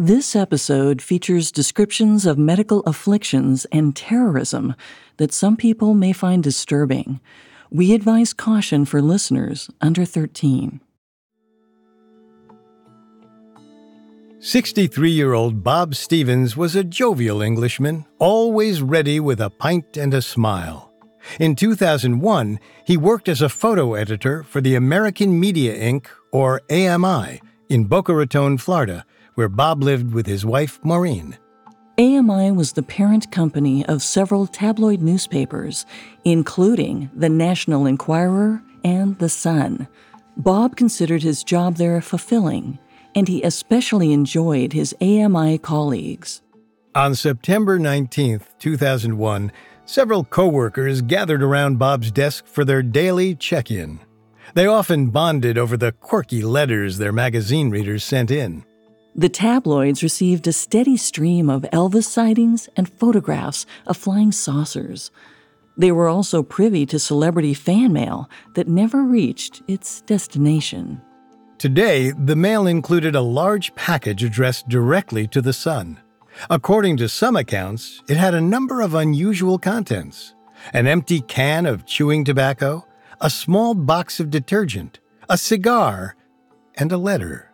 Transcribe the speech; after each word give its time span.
This 0.00 0.36
episode 0.36 1.02
features 1.02 1.50
descriptions 1.50 2.24
of 2.24 2.38
medical 2.38 2.84
afflictions 2.84 3.66
and 3.72 3.96
terrorism 3.96 4.76
that 5.16 5.32
some 5.32 5.56
people 5.56 5.92
may 5.92 6.12
find 6.12 6.40
disturbing. 6.40 7.18
We 7.68 7.92
advise 7.92 8.32
caution 8.32 8.84
for 8.84 9.02
listeners 9.02 9.68
under 9.80 10.04
13. 10.04 10.80
63 14.38 15.10
year 15.10 15.32
old 15.32 15.64
Bob 15.64 15.96
Stevens 15.96 16.56
was 16.56 16.76
a 16.76 16.84
jovial 16.84 17.42
Englishman, 17.42 18.06
always 18.20 18.80
ready 18.80 19.18
with 19.18 19.40
a 19.40 19.50
pint 19.50 19.96
and 19.96 20.14
a 20.14 20.22
smile. 20.22 20.92
In 21.40 21.56
2001, 21.56 22.60
he 22.84 22.96
worked 22.96 23.28
as 23.28 23.42
a 23.42 23.48
photo 23.48 23.94
editor 23.94 24.44
for 24.44 24.60
the 24.60 24.76
American 24.76 25.40
Media 25.40 25.76
Inc., 25.76 26.06
or 26.30 26.60
AMI, 26.70 27.40
in 27.68 27.86
Boca 27.86 28.14
Raton, 28.14 28.58
Florida, 28.58 29.04
where 29.38 29.48
Bob 29.48 29.84
lived 29.84 30.12
with 30.12 30.26
his 30.26 30.44
wife, 30.44 30.80
Maureen. 30.82 31.38
AMI 31.96 32.50
was 32.50 32.72
the 32.72 32.82
parent 32.82 33.30
company 33.30 33.86
of 33.86 34.02
several 34.02 34.48
tabloid 34.48 35.00
newspapers, 35.00 35.86
including 36.24 37.08
the 37.14 37.28
National 37.28 37.86
Enquirer 37.86 38.60
and 38.82 39.16
The 39.20 39.28
Sun. 39.28 39.86
Bob 40.36 40.74
considered 40.74 41.22
his 41.22 41.44
job 41.44 41.76
there 41.76 42.00
fulfilling, 42.00 42.80
and 43.14 43.28
he 43.28 43.40
especially 43.44 44.12
enjoyed 44.12 44.72
his 44.72 44.92
AMI 45.00 45.58
colleagues. 45.58 46.42
On 46.96 47.14
September 47.14 47.78
19, 47.78 48.40
2001, 48.58 49.52
several 49.84 50.24
coworkers 50.24 51.00
gathered 51.00 51.44
around 51.44 51.78
Bob's 51.78 52.10
desk 52.10 52.44
for 52.44 52.64
their 52.64 52.82
daily 52.82 53.36
check 53.36 53.70
in. 53.70 54.00
They 54.54 54.66
often 54.66 55.10
bonded 55.10 55.56
over 55.56 55.76
the 55.76 55.92
quirky 55.92 56.42
letters 56.42 56.98
their 56.98 57.12
magazine 57.12 57.70
readers 57.70 58.02
sent 58.02 58.32
in. 58.32 58.64
The 59.18 59.28
tabloids 59.28 60.04
received 60.04 60.46
a 60.46 60.52
steady 60.52 60.96
stream 60.96 61.50
of 61.50 61.62
Elvis 61.72 62.04
sightings 62.04 62.68
and 62.76 62.88
photographs 62.88 63.66
of 63.84 63.96
flying 63.96 64.30
saucers. 64.30 65.10
They 65.76 65.90
were 65.90 66.06
also 66.06 66.44
privy 66.44 66.86
to 66.86 67.00
celebrity 67.00 67.52
fan 67.52 67.92
mail 67.92 68.30
that 68.54 68.68
never 68.68 69.02
reached 69.02 69.60
its 69.66 70.02
destination. 70.02 71.02
Today, 71.58 72.12
the 72.12 72.36
mail 72.36 72.68
included 72.68 73.16
a 73.16 73.20
large 73.20 73.74
package 73.74 74.22
addressed 74.22 74.68
directly 74.68 75.26
to 75.26 75.42
the 75.42 75.52
Sun. 75.52 75.98
According 76.48 76.98
to 76.98 77.08
some 77.08 77.34
accounts, 77.34 78.00
it 78.08 78.16
had 78.16 78.34
a 78.34 78.40
number 78.40 78.80
of 78.80 78.94
unusual 78.94 79.58
contents 79.58 80.36
an 80.72 80.86
empty 80.86 81.22
can 81.22 81.66
of 81.66 81.86
chewing 81.86 82.24
tobacco, 82.24 82.86
a 83.20 83.30
small 83.30 83.74
box 83.74 84.20
of 84.20 84.30
detergent, 84.30 85.00
a 85.28 85.36
cigar, 85.36 86.14
and 86.76 86.92
a 86.92 86.98
letter. 86.98 87.47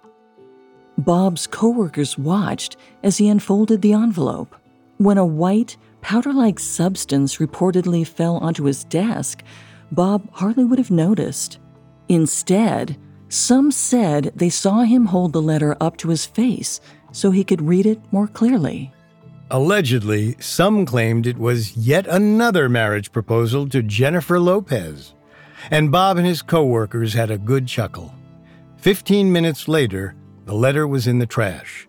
Bob's 0.99 1.47
coworkers 1.47 2.17
watched 2.17 2.77
as 3.03 3.19
he 3.19 3.29
unfolded 3.29 3.83
the 3.83 3.93
envelope. 3.93 4.55
When 4.99 5.19
a 5.19 5.27
white, 5.27 5.77
powder 6.01 6.33
like 6.33 6.59
substance 6.59 7.39
reportedly 7.39 8.07
fell 8.07 8.37
onto 8.39 8.65
his 8.65 8.85
desk, 8.85 9.43
Bob 9.91 10.29
hardly 10.33 10.65
would 10.65 10.79
have 10.79 10.91
noticed. 10.91 11.59
Instead, 12.09 12.97
some 13.29 13.73
said 13.73 14.33
they 14.37 14.49
saw 14.49 14.83
him 14.83 15.07
hold 15.07 15.33
the 15.33 15.43
letter 15.43 15.77
up 15.81 15.97
to 15.99 16.09
his 16.09 16.27
face 16.27 16.81
so 17.11 17.31
he 17.31 17.45
could 17.45 17.63
read 17.63 17.87
it 17.87 18.01
more 18.13 18.29
clearly. 18.29 18.93
Allegedly, 19.51 20.37
some 20.41 20.87
claimed 20.87 21.27
it 21.27 21.39
was 21.39 21.77
yet 21.77 22.07
another 22.07 22.69
marriage 22.69 23.13
proposal 23.13 23.69
to 23.69 23.83
Jennifer 23.83 24.41
Lopez. 24.41 25.15
And 25.71 25.91
Bob 25.91 26.17
and 26.17 26.27
his 26.27 26.43
coworkers 26.43 27.15
had 27.15 27.31
a 27.31 27.39
good 27.39 27.67
chuckle. 27.67 28.15
Fifteen 28.77 29.33
minutes 29.33 29.69
later, 29.69 30.15
the 30.45 30.55
letter 30.55 30.87
was 30.87 31.07
in 31.07 31.19
the 31.19 31.27
trash. 31.27 31.89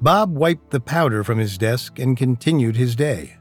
Bob 0.00 0.34
wiped 0.34 0.70
the 0.70 0.80
powder 0.80 1.24
from 1.24 1.38
his 1.38 1.58
desk 1.58 1.98
and 1.98 2.16
continued 2.16 2.76
his 2.76 2.94
day. 2.94 3.36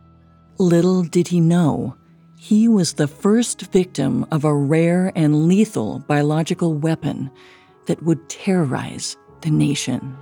Little 0.57 1.03
did 1.03 1.27
he 1.27 1.39
know, 1.39 1.95
he 2.37 2.67
was 2.67 2.93
the 2.93 3.07
first 3.07 3.61
victim 3.73 4.25
of 4.31 4.43
a 4.43 4.55
rare 4.55 5.11
and 5.15 5.47
lethal 5.47 5.99
biological 6.07 6.73
weapon 6.73 7.31
that 7.87 8.01
would 8.03 8.29
terrorize 8.29 9.17
the 9.41 9.49
nation. 9.51 10.17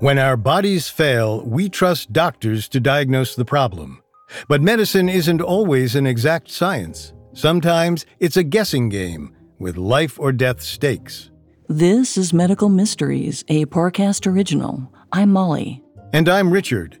When 0.00 0.18
our 0.18 0.36
bodies 0.36 0.88
fail, 0.88 1.42
we 1.44 1.68
trust 1.68 2.12
doctors 2.12 2.68
to 2.70 2.80
diagnose 2.80 3.34
the 3.34 3.44
problem. 3.44 4.02
But 4.48 4.62
medicine 4.62 5.08
isn't 5.08 5.40
always 5.40 5.94
an 5.94 6.06
exact 6.06 6.50
science. 6.50 7.12
Sometimes 7.32 8.06
it's 8.18 8.36
a 8.36 8.42
guessing 8.42 8.88
game 8.88 9.34
with 9.58 9.76
life 9.76 10.18
or 10.18 10.32
death 10.32 10.60
stakes. 10.60 11.30
This 11.68 12.18
is 12.18 12.32
Medical 12.32 12.68
Mysteries, 12.68 13.44
a 13.48 13.66
Parcast 13.66 14.26
original. 14.26 14.92
I'm 15.12 15.32
Molly. 15.32 15.82
And 16.12 16.28
I'm 16.28 16.52
Richard. 16.52 16.98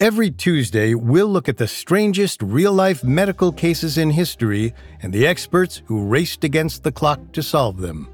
Every 0.00 0.30
Tuesday, 0.30 0.94
we'll 0.94 1.26
look 1.26 1.48
at 1.48 1.56
the 1.56 1.66
strangest 1.66 2.40
real 2.40 2.72
life 2.72 3.02
medical 3.02 3.50
cases 3.50 3.98
in 3.98 4.10
history 4.10 4.74
and 5.00 5.12
the 5.12 5.26
experts 5.26 5.82
who 5.86 6.06
raced 6.06 6.44
against 6.44 6.84
the 6.84 6.92
clock 6.92 7.32
to 7.32 7.42
solve 7.42 7.78
them. 7.78 8.08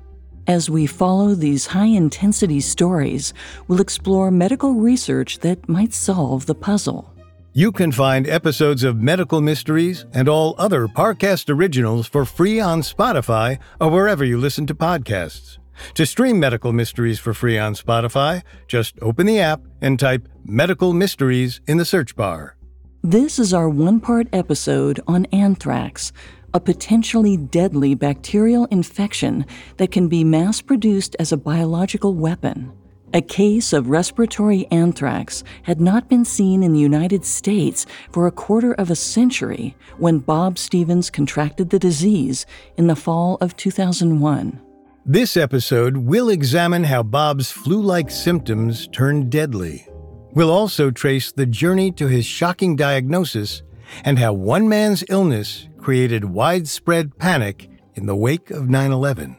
As 0.46 0.70
we 0.70 0.86
follow 0.86 1.34
these 1.34 1.66
high 1.66 1.84
intensity 1.84 2.60
stories, 2.60 3.34
we'll 3.66 3.82
explore 3.82 4.30
medical 4.30 4.72
research 4.74 5.40
that 5.40 5.68
might 5.68 5.92
solve 5.92 6.46
the 6.46 6.54
puzzle. 6.54 7.14
You 7.54 7.72
can 7.72 7.92
find 7.92 8.28
episodes 8.28 8.84
of 8.84 9.00
Medical 9.00 9.41
Mysteries 9.41 10.04
and 10.12 10.28
all 10.28 10.54
other 10.59 10.86
Parcast 10.86 11.48
originals 11.48 12.06
for 12.06 12.26
free 12.26 12.60
on 12.60 12.82
Spotify 12.82 13.59
or 13.81 13.91
wherever 13.91 14.22
you 14.22 14.38
listen 14.38 14.66
to 14.66 14.75
podcasts. 14.75 15.56
To 15.94 16.04
stream 16.04 16.38
Medical 16.38 16.75
Mysteries 16.75 17.19
for 17.19 17.32
free 17.32 17.58
on 17.58 17.72
Spotify, 17.72 18.42
just 18.66 18.98
open 19.00 19.26
the 19.26 19.41
app 19.41 19.62
and 19.81 19.98
type 19.98 20.28
Medical 20.44 20.92
Mysteries 20.92 21.62
in 21.66 21.78
the 21.78 21.87
search 21.87 22.14
bar. 22.14 22.56
This 23.03 23.38
is 23.38 23.54
our 23.54 23.70
one 23.70 24.00
part 24.00 24.28
episode 24.31 25.00
on 25.08 25.25
anthrax, 25.26 26.12
a 26.53 26.60
potentially 26.60 27.38
deadly 27.38 27.94
bacterial 27.94 28.66
infection 28.66 29.47
that 29.78 29.91
can 29.91 30.08
be 30.08 30.22
mass 30.22 30.60
produced 30.60 31.16
as 31.19 31.32
a 31.32 31.37
biological 31.38 32.14
weapon. 32.14 32.72
A 33.14 33.22
case 33.22 33.72
of 33.72 33.88
respiratory 33.88 34.66
anthrax 34.70 35.42
had 35.62 35.80
not 35.80 36.10
been 36.10 36.26
seen 36.26 36.62
in 36.62 36.74
the 36.74 36.78
United 36.78 37.24
States 37.24 37.86
for 38.12 38.26
a 38.26 38.30
quarter 38.30 38.74
of 38.74 38.91
a 38.91 38.96
century 38.96 39.74
when 39.96 40.19
Bob 40.19 40.58
Stevens 40.58 41.08
contracted 41.08 41.70
the 41.70 41.78
disease 41.78 42.44
in 42.76 42.86
the 42.86 42.94
fall 42.94 43.38
of 43.41 43.56
2001. 43.56 44.60
This 45.06 45.38
episode 45.38 45.96
will 45.96 46.28
examine 46.28 46.84
how 46.84 47.02
Bob's 47.02 47.50
flu 47.50 47.80
like 47.80 48.10
symptoms 48.10 48.86
turned 48.88 49.30
deadly. 49.30 49.88
We'll 50.34 50.50
also 50.50 50.90
trace 50.90 51.32
the 51.32 51.46
journey 51.46 51.90
to 51.92 52.08
his 52.08 52.26
shocking 52.26 52.76
diagnosis 52.76 53.62
and 54.04 54.19
how 54.19 54.34
one 54.34 54.69
man's 54.69 55.02
illness 55.08 55.66
created 55.78 56.26
widespread 56.26 57.16
panic 57.16 57.70
in 57.94 58.04
the 58.04 58.16
wake 58.16 58.50
of 58.50 58.69
9 58.69 58.92
11. 58.92 59.38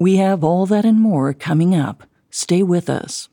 We 0.00 0.16
have 0.16 0.42
all 0.42 0.64
that 0.64 0.86
and 0.86 0.98
more 0.98 1.34
coming 1.34 1.74
up. 1.74 2.04
Stay 2.30 2.62
with 2.62 2.88
us. 2.88 3.28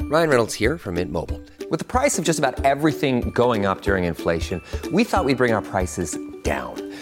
Ryan 0.00 0.30
Reynolds 0.30 0.54
here 0.54 0.78
from 0.78 0.94
Mint 0.94 1.12
Mobile. 1.12 1.42
With 1.70 1.78
the 1.78 1.84
price 1.84 2.18
of 2.18 2.24
just 2.24 2.38
about 2.38 2.64
everything 2.64 3.28
going 3.32 3.66
up 3.66 3.82
during 3.82 4.04
inflation, 4.04 4.62
we 4.94 5.04
thought 5.04 5.26
we'd 5.26 5.36
bring 5.36 5.52
our 5.52 5.60
prices 5.60 6.18
down. 6.42 6.72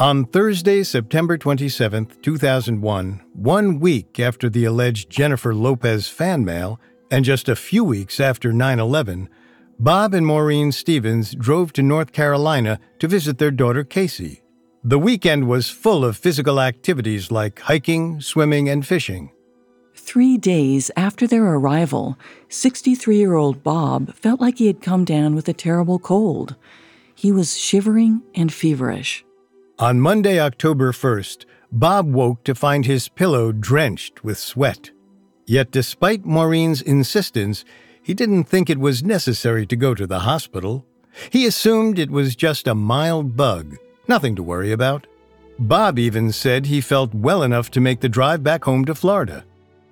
On 0.00 0.26
Thursday, 0.26 0.84
September 0.84 1.36
27, 1.36 2.06
2001, 2.22 3.20
one 3.32 3.80
week 3.80 4.20
after 4.20 4.48
the 4.48 4.64
alleged 4.64 5.10
Jennifer 5.10 5.52
Lopez 5.52 6.06
fan 6.06 6.44
mail, 6.44 6.78
and 7.10 7.24
just 7.24 7.48
a 7.48 7.56
few 7.56 7.82
weeks 7.82 8.20
after 8.20 8.52
9 8.52 8.78
11, 8.78 9.28
Bob 9.80 10.14
and 10.14 10.24
Maureen 10.24 10.70
Stevens 10.70 11.34
drove 11.34 11.72
to 11.72 11.82
North 11.82 12.12
Carolina 12.12 12.78
to 13.00 13.08
visit 13.08 13.38
their 13.38 13.50
daughter 13.50 13.82
Casey. 13.82 14.44
The 14.84 15.00
weekend 15.00 15.48
was 15.48 15.68
full 15.68 16.04
of 16.04 16.16
physical 16.16 16.60
activities 16.60 17.32
like 17.32 17.58
hiking, 17.58 18.20
swimming, 18.20 18.68
and 18.68 18.86
fishing. 18.86 19.32
Three 19.96 20.38
days 20.38 20.92
after 20.96 21.26
their 21.26 21.44
arrival, 21.44 22.16
63 22.50 23.16
year 23.16 23.34
old 23.34 23.64
Bob 23.64 24.14
felt 24.14 24.40
like 24.40 24.58
he 24.58 24.68
had 24.68 24.80
come 24.80 25.04
down 25.04 25.34
with 25.34 25.48
a 25.48 25.52
terrible 25.52 25.98
cold. 25.98 26.54
He 27.16 27.32
was 27.32 27.58
shivering 27.58 28.22
and 28.32 28.52
feverish. 28.52 29.24
On 29.80 30.00
Monday, 30.00 30.40
October 30.40 30.90
1st, 30.90 31.44
Bob 31.70 32.12
woke 32.12 32.42
to 32.42 32.56
find 32.56 32.84
his 32.84 33.08
pillow 33.08 33.52
drenched 33.52 34.24
with 34.24 34.36
sweat. 34.36 34.90
Yet, 35.46 35.70
despite 35.70 36.26
Maureen's 36.26 36.82
insistence, 36.82 37.64
he 38.02 38.12
didn't 38.12 38.44
think 38.44 38.68
it 38.68 38.80
was 38.80 39.04
necessary 39.04 39.66
to 39.66 39.76
go 39.76 39.94
to 39.94 40.04
the 40.04 40.20
hospital. 40.20 40.84
He 41.30 41.46
assumed 41.46 41.96
it 41.96 42.10
was 42.10 42.34
just 42.34 42.66
a 42.66 42.74
mild 42.74 43.36
bug, 43.36 43.76
nothing 44.08 44.34
to 44.34 44.42
worry 44.42 44.72
about. 44.72 45.06
Bob 45.60 45.96
even 45.96 46.32
said 46.32 46.66
he 46.66 46.80
felt 46.80 47.14
well 47.14 47.44
enough 47.44 47.70
to 47.70 47.80
make 47.80 48.00
the 48.00 48.08
drive 48.08 48.42
back 48.42 48.64
home 48.64 48.84
to 48.84 48.96
Florida. 48.96 49.44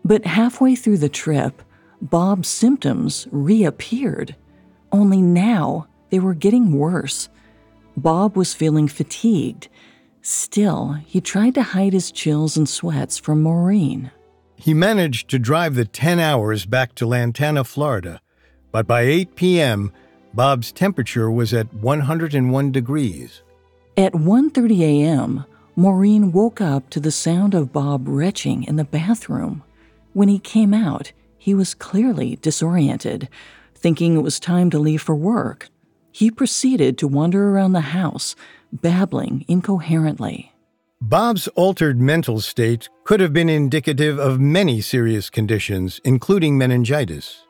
But 0.04 0.26
halfway 0.26 0.74
through 0.74 0.98
the 0.98 1.08
trip, 1.08 1.62
Bob's 2.02 2.48
symptoms 2.48 3.28
reappeared. 3.30 4.34
Only 4.90 5.22
now 5.22 5.86
they 6.10 6.18
were 6.18 6.34
getting 6.34 6.72
worse. 6.72 7.28
Bob 7.96 8.36
was 8.36 8.52
feeling 8.52 8.88
fatigued. 8.88 9.68
Still, 10.28 10.94
he 11.06 11.20
tried 11.20 11.54
to 11.54 11.62
hide 11.62 11.92
his 11.92 12.10
chills 12.10 12.56
and 12.56 12.68
sweats 12.68 13.16
from 13.16 13.44
Maureen. 13.44 14.10
He 14.56 14.74
managed 14.74 15.30
to 15.30 15.38
drive 15.38 15.76
the 15.76 15.84
10 15.84 16.18
hours 16.18 16.66
back 16.66 16.96
to 16.96 17.06
Lantana, 17.06 17.62
Florida, 17.62 18.20
but 18.72 18.88
by 18.88 19.02
8 19.02 19.36
p.m., 19.36 19.92
Bob's 20.34 20.72
temperature 20.72 21.30
was 21.30 21.54
at 21.54 21.72
101 21.72 22.72
degrees. 22.72 23.44
At 23.96 24.14
1:30 24.14 24.80
a.m., 24.80 25.44
Maureen 25.76 26.32
woke 26.32 26.60
up 26.60 26.90
to 26.90 26.98
the 26.98 27.12
sound 27.12 27.54
of 27.54 27.72
Bob 27.72 28.08
retching 28.08 28.64
in 28.64 28.74
the 28.74 28.84
bathroom. 28.84 29.62
When 30.12 30.26
he 30.26 30.40
came 30.40 30.74
out, 30.74 31.12
he 31.38 31.54
was 31.54 31.72
clearly 31.72 32.34
disoriented, 32.42 33.28
thinking 33.76 34.16
it 34.16 34.24
was 34.24 34.40
time 34.40 34.70
to 34.70 34.80
leave 34.80 35.02
for 35.02 35.14
work. 35.14 35.68
He 36.10 36.32
proceeded 36.32 36.98
to 36.98 37.06
wander 37.06 37.50
around 37.50 37.74
the 37.74 37.92
house, 37.94 38.34
babbling 38.80 39.44
incoherently. 39.48 40.52
Bob's 41.00 41.46
altered 41.48 42.00
mental 42.00 42.40
state 42.40 42.88
could 43.04 43.20
have 43.20 43.32
been 43.32 43.48
indicative 43.48 44.18
of 44.18 44.40
many 44.40 44.80
serious 44.80 45.28
conditions, 45.28 46.00
including 46.04 46.56
meningitis. 46.56 47.44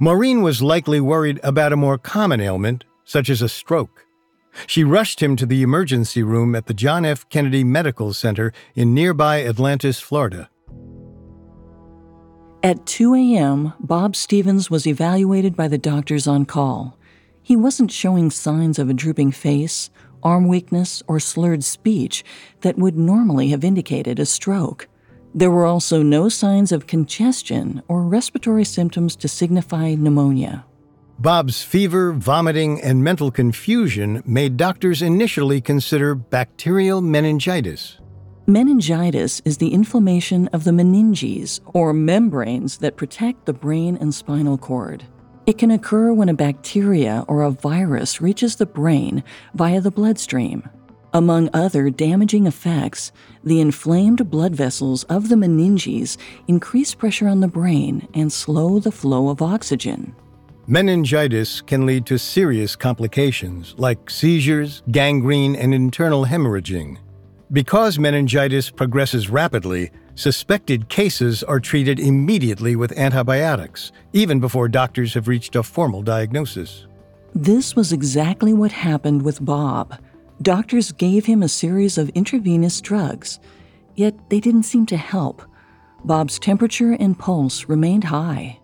Maureen 0.00 0.42
was 0.42 0.62
likely 0.62 1.00
worried 1.00 1.38
about 1.42 1.72
a 1.72 1.76
more 1.76 1.98
common 1.98 2.40
ailment, 2.40 2.84
such 3.04 3.28
as 3.28 3.42
a 3.42 3.48
stroke. 3.48 4.06
She 4.66 4.82
rushed 4.82 5.22
him 5.22 5.36
to 5.36 5.46
the 5.46 5.62
emergency 5.62 6.22
room 6.22 6.54
at 6.54 6.66
the 6.66 6.74
John 6.74 7.04
F. 7.04 7.28
Kennedy 7.28 7.62
Medical 7.62 8.14
Center 8.14 8.52
in 8.74 8.94
nearby 8.94 9.44
Atlantis, 9.44 10.00
Florida. 10.00 10.48
At 12.62 12.86
2 12.86 13.14
a.m., 13.14 13.74
Bob 13.78 14.16
Stevens 14.16 14.70
was 14.70 14.86
evaluated 14.86 15.54
by 15.54 15.68
the 15.68 15.78
doctors 15.78 16.26
on 16.26 16.46
call. 16.46 16.98
He 17.42 17.54
wasn't 17.54 17.92
showing 17.92 18.30
signs 18.30 18.78
of 18.78 18.88
a 18.90 18.94
drooping 18.94 19.32
face, 19.32 19.90
arm 20.26 20.48
weakness, 20.48 21.02
or 21.06 21.20
slurred 21.20 21.62
speech 21.62 22.24
that 22.62 22.76
would 22.76 22.96
normally 22.98 23.48
have 23.48 23.62
indicated 23.62 24.18
a 24.18 24.26
stroke. 24.26 24.88
There 25.32 25.52
were 25.52 25.66
also 25.66 26.02
no 26.02 26.28
signs 26.28 26.72
of 26.72 26.88
congestion 26.88 27.82
or 27.86 28.02
respiratory 28.02 28.64
symptoms 28.64 29.14
to 29.16 29.28
signify 29.28 29.94
pneumonia. 29.94 30.64
Bob's 31.18 31.62
fever, 31.62 32.12
vomiting, 32.12 32.82
and 32.82 33.04
mental 33.04 33.30
confusion 33.30 34.22
made 34.26 34.56
doctors 34.56 35.00
initially 35.00 35.60
consider 35.60 36.14
bacterial 36.14 37.00
meningitis. 37.00 37.98
Meningitis 38.48 39.40
is 39.44 39.58
the 39.58 39.72
inflammation 39.72 40.48
of 40.48 40.64
the 40.64 40.72
meninges, 40.72 41.60
or 41.72 41.92
membranes 41.92 42.78
that 42.78 42.96
protect 42.96 43.46
the 43.46 43.52
brain 43.52 43.96
and 44.00 44.14
spinal 44.14 44.58
cord. 44.58 45.04
It 45.46 45.58
can 45.58 45.70
occur 45.70 46.12
when 46.12 46.28
a 46.28 46.34
bacteria 46.34 47.24
or 47.28 47.42
a 47.42 47.52
virus 47.52 48.20
reaches 48.20 48.56
the 48.56 48.66
brain 48.66 49.22
via 49.54 49.80
the 49.80 49.92
bloodstream. 49.92 50.68
Among 51.14 51.48
other 51.54 51.88
damaging 51.88 52.48
effects, 52.48 53.12
the 53.44 53.60
inflamed 53.60 54.28
blood 54.28 54.56
vessels 54.56 55.04
of 55.04 55.28
the 55.28 55.36
meninges 55.36 56.16
increase 56.48 56.96
pressure 56.96 57.28
on 57.28 57.38
the 57.38 57.48
brain 57.48 58.08
and 58.12 58.32
slow 58.32 58.80
the 58.80 58.90
flow 58.90 59.28
of 59.28 59.40
oxygen. 59.40 60.16
Meningitis 60.66 61.60
can 61.60 61.86
lead 61.86 62.06
to 62.06 62.18
serious 62.18 62.74
complications 62.74 63.76
like 63.78 64.10
seizures, 64.10 64.82
gangrene, 64.90 65.54
and 65.54 65.72
internal 65.72 66.26
hemorrhaging. 66.26 66.98
Because 67.52 68.00
meningitis 68.00 68.68
progresses 68.68 69.30
rapidly, 69.30 69.92
suspected 70.16 70.88
cases 70.88 71.44
are 71.44 71.60
treated 71.60 72.00
immediately 72.00 72.74
with 72.74 72.98
antibiotics, 72.98 73.92
even 74.12 74.40
before 74.40 74.68
doctors 74.68 75.14
have 75.14 75.28
reached 75.28 75.54
a 75.54 75.62
formal 75.62 76.02
diagnosis. 76.02 76.86
This 77.34 77.76
was 77.76 77.92
exactly 77.92 78.52
what 78.52 78.72
happened 78.72 79.22
with 79.22 79.44
Bob. 79.44 79.98
Doctors 80.42 80.90
gave 80.92 81.26
him 81.26 81.42
a 81.42 81.48
series 81.48 81.98
of 81.98 82.08
intravenous 82.10 82.80
drugs, 82.80 83.38
yet 83.94 84.14
they 84.30 84.40
didn't 84.40 84.64
seem 84.64 84.86
to 84.86 84.96
help. 84.96 85.42
Bob's 86.04 86.38
temperature 86.38 86.92
and 86.92 87.18
pulse 87.18 87.68
remained 87.68 88.04
high. 88.04 88.58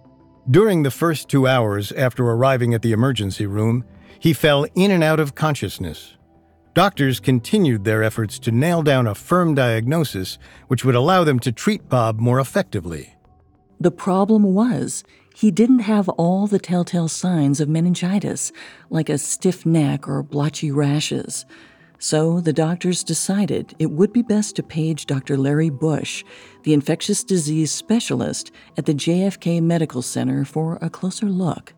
During 0.51 0.83
the 0.83 0.91
first 0.91 1.29
two 1.29 1.47
hours 1.47 1.93
after 1.93 2.25
arriving 2.25 2.75
at 2.75 2.83
the 2.83 2.93
emergency 2.93 3.47
room, 3.47 3.85
he 4.19 4.33
fell 4.33 4.67
in 4.75 4.91
and 4.91 5.05
out 5.05 5.21
of 5.21 5.35
consciousness. 5.35 6.17
Doctors 6.75 7.21
continued 7.21 7.85
their 7.85 8.03
efforts 8.03 8.39
to 8.39 8.51
nail 8.51 8.83
down 8.83 9.07
a 9.07 9.15
firm 9.15 9.55
diagnosis 9.55 10.39
which 10.69 10.87
would 10.87 10.95
allow 10.95 11.23
them 11.23 11.39
to 11.41 11.53
treat 11.53 11.87
Bob 11.91 12.19
more 12.19 12.41
effectively. 12.41 13.15
The 13.79 13.91
problem 13.91 14.55
was 14.55 15.05
he 15.35 15.51
didn't 15.51 15.81
have 15.81 16.09
all 16.09 16.47
the 16.47 16.59
telltale 16.59 17.09
signs 17.09 17.61
of 17.61 17.69
meningitis, 17.69 18.53
like 18.89 19.11
a 19.11 19.19
stiff 19.19 19.67
neck 19.67 20.09
or 20.09 20.23
blotchy 20.23 20.71
rashes. 20.71 21.45
So 21.99 22.41
the 22.41 22.55
doctors 22.55 23.05
decided 23.05 23.75
it 23.79 23.91
would 23.91 24.13
be 24.15 24.23
best 24.23 24.57
to 24.57 24.63
page 24.63 25.05
Dr. 25.05 25.37
Larry 25.37 25.69
Bush, 25.69 26.25
the 26.63 26.73
infectious 26.73 27.23
disease 27.23 27.71
specialist 27.71 28.51
at 28.79 28.87
the 28.87 28.95
JFK 28.95 29.63
Medical 29.63 30.01
Center, 30.01 30.47
for 30.47 30.79
a 30.81 30.89
closer 30.89 31.27
look. 31.27 31.75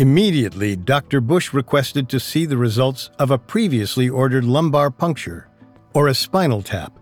Immediately, 0.00 0.76
Dr. 0.76 1.20
Bush 1.20 1.52
requested 1.52 2.08
to 2.08 2.18
see 2.18 2.46
the 2.46 2.56
results 2.56 3.10
of 3.18 3.30
a 3.30 3.36
previously 3.36 4.08
ordered 4.08 4.44
lumbar 4.46 4.90
puncture, 4.90 5.46
or 5.92 6.08
a 6.08 6.14
spinal 6.14 6.62
tap. 6.62 6.98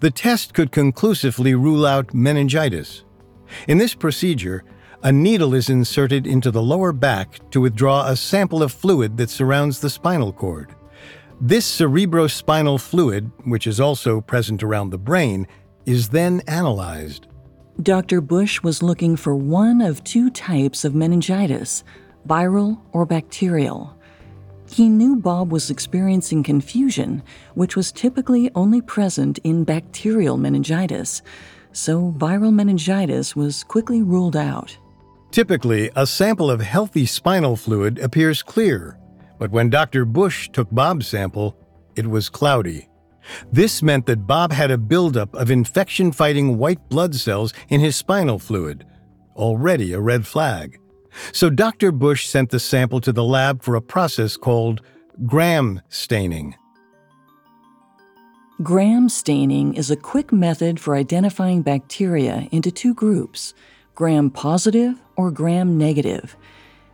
The 0.00 0.10
test 0.10 0.52
could 0.52 0.72
conclusively 0.72 1.54
rule 1.54 1.86
out 1.86 2.12
meningitis. 2.12 3.04
In 3.68 3.78
this 3.78 3.94
procedure, 3.94 4.64
a 5.04 5.12
needle 5.12 5.54
is 5.54 5.70
inserted 5.70 6.26
into 6.26 6.50
the 6.50 6.60
lower 6.60 6.92
back 6.92 7.38
to 7.52 7.60
withdraw 7.60 8.08
a 8.08 8.16
sample 8.16 8.64
of 8.64 8.72
fluid 8.72 9.16
that 9.18 9.30
surrounds 9.30 9.78
the 9.78 9.88
spinal 9.88 10.32
cord. 10.32 10.74
This 11.40 11.64
cerebrospinal 11.78 12.80
fluid, 12.80 13.30
which 13.44 13.68
is 13.68 13.78
also 13.78 14.20
present 14.20 14.64
around 14.64 14.90
the 14.90 14.98
brain, 14.98 15.46
is 15.86 16.08
then 16.08 16.42
analyzed. 16.48 17.28
Dr. 17.80 18.20
Bush 18.20 18.60
was 18.60 18.82
looking 18.82 19.14
for 19.14 19.36
one 19.36 19.80
of 19.80 20.02
two 20.02 20.30
types 20.30 20.84
of 20.84 20.96
meningitis 20.96 21.84
viral 22.28 22.80
or 22.92 23.06
bacterial. 23.06 23.96
He 24.70 24.88
knew 24.88 25.16
Bob 25.16 25.52
was 25.52 25.70
experiencing 25.70 26.42
confusion, 26.42 27.22
which 27.54 27.76
was 27.76 27.92
typically 27.92 28.50
only 28.54 28.80
present 28.80 29.38
in 29.44 29.64
bacterial 29.64 30.36
meningitis, 30.36 31.22
so 31.72 32.14
viral 32.18 32.52
meningitis 32.52 33.36
was 33.36 33.64
quickly 33.64 34.02
ruled 34.02 34.36
out. 34.36 34.76
Typically, 35.30 35.90
a 35.96 36.06
sample 36.06 36.50
of 36.50 36.60
healthy 36.60 37.06
spinal 37.06 37.56
fluid 37.56 37.98
appears 37.98 38.42
clear, 38.42 38.98
but 39.38 39.50
when 39.50 39.68
Dr. 39.68 40.04
Bush 40.04 40.48
took 40.52 40.70
Bob's 40.70 41.08
sample, 41.08 41.56
it 41.96 42.06
was 42.06 42.28
cloudy. 42.28 42.88
This 43.52 43.82
meant 43.82 44.06
that 44.06 44.26
Bob 44.26 44.52
had 44.52 44.70
a 44.70 44.78
buildup 44.78 45.34
of 45.34 45.50
infection 45.50 46.12
fighting 46.12 46.58
white 46.58 46.88
blood 46.88 47.14
cells 47.14 47.52
in 47.68 47.80
his 47.80 47.96
spinal 47.96 48.38
fluid, 48.38 48.86
already 49.34 49.92
a 49.92 50.00
red 50.00 50.26
flag. 50.26 50.78
So 51.32 51.50
Dr. 51.50 51.92
Bush 51.92 52.26
sent 52.26 52.50
the 52.50 52.60
sample 52.60 53.00
to 53.00 53.12
the 53.12 53.24
lab 53.24 53.62
for 53.62 53.74
a 53.74 53.82
process 53.82 54.36
called 54.36 54.80
gram 55.26 55.80
staining. 55.88 56.56
Gram 58.62 59.08
staining 59.08 59.74
is 59.74 59.90
a 59.90 59.96
quick 59.96 60.32
method 60.32 60.78
for 60.78 60.94
identifying 60.94 61.62
bacteria 61.62 62.46
into 62.52 62.70
two 62.70 62.94
groups 62.94 63.54
gram 63.96 64.30
positive 64.30 65.00
or 65.16 65.30
gram 65.30 65.78
negative. 65.78 66.36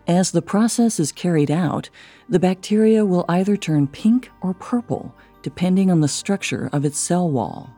As 0.07 0.33
the 0.33 0.43
process 0.43 0.99
is 0.99 1.13
carried 1.13 1.51
out, 1.51 1.89
the 2.29 2.39
bacteria 2.39 3.05
will 3.05 3.25
either 3.29 3.57
turn 3.57 3.87
pink 3.87 4.31
or 4.41 4.55
purple, 4.55 5.15
depending 5.43 5.91
on 5.91 6.01
the 6.01 6.09
structure 6.09 6.69
of 6.73 6.85
its 6.85 6.99
cell 6.99 7.31
wall. 7.31 7.71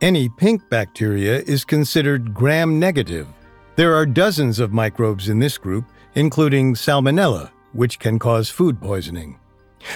Any 0.00 0.28
pink 0.28 0.68
bacteria 0.68 1.40
is 1.40 1.64
considered 1.64 2.34
gram 2.34 2.78
negative. 2.78 3.26
There 3.74 3.94
are 3.94 4.04
dozens 4.04 4.58
of 4.58 4.72
microbes 4.72 5.30
in 5.30 5.38
this 5.38 5.56
group, 5.56 5.86
including 6.14 6.74
Salmonella, 6.74 7.50
which 7.72 7.98
can 7.98 8.18
cause 8.18 8.50
food 8.50 8.78
poisoning. 8.78 9.38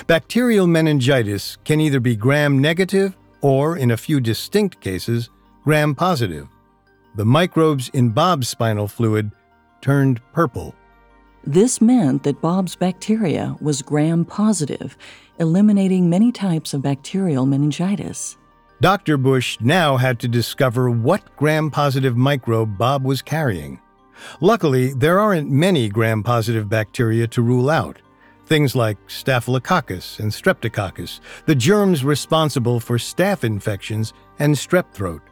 Bacterial 0.06 0.66
meningitis 0.66 1.58
can 1.64 1.80
either 1.80 2.00
be 2.00 2.16
gram 2.16 2.58
negative 2.58 3.16
or, 3.42 3.76
in 3.76 3.90
a 3.90 3.96
few 3.96 4.18
distinct 4.18 4.80
cases, 4.80 5.28
gram 5.62 5.94
positive. 5.94 6.48
The 7.16 7.26
microbes 7.26 7.90
in 7.90 8.10
Bob's 8.10 8.48
spinal 8.48 8.88
fluid 8.88 9.30
turned 9.82 10.22
purple. 10.32 10.74
This 11.44 11.80
meant 11.80 12.22
that 12.22 12.40
Bob's 12.40 12.76
bacteria 12.76 13.56
was 13.60 13.82
gram 13.82 14.24
positive, 14.24 14.96
eliminating 15.38 16.08
many 16.08 16.32
types 16.32 16.72
of 16.72 16.80
bacterial 16.80 17.44
meningitis. 17.44 18.38
Dr. 18.80 19.16
Bush 19.16 19.56
now 19.60 19.96
had 19.96 20.18
to 20.20 20.28
discover 20.28 20.90
what 20.90 21.34
gram 21.36 21.70
positive 21.70 22.14
microbe 22.14 22.76
Bob 22.76 23.04
was 23.04 23.22
carrying. 23.22 23.80
Luckily, 24.40 24.92
there 24.92 25.18
aren't 25.18 25.50
many 25.50 25.88
gram 25.88 26.22
positive 26.22 26.68
bacteria 26.68 27.26
to 27.28 27.40
rule 27.40 27.70
out. 27.70 28.02
Things 28.44 28.76
like 28.76 28.98
Staphylococcus 29.06 30.18
and 30.20 30.30
Streptococcus, 30.30 31.20
the 31.46 31.54
germs 31.54 32.04
responsible 32.04 32.78
for 32.78 32.98
staph 32.98 33.44
infections 33.44 34.12
and 34.38 34.54
strep 34.54 34.92
throat. 34.92 35.22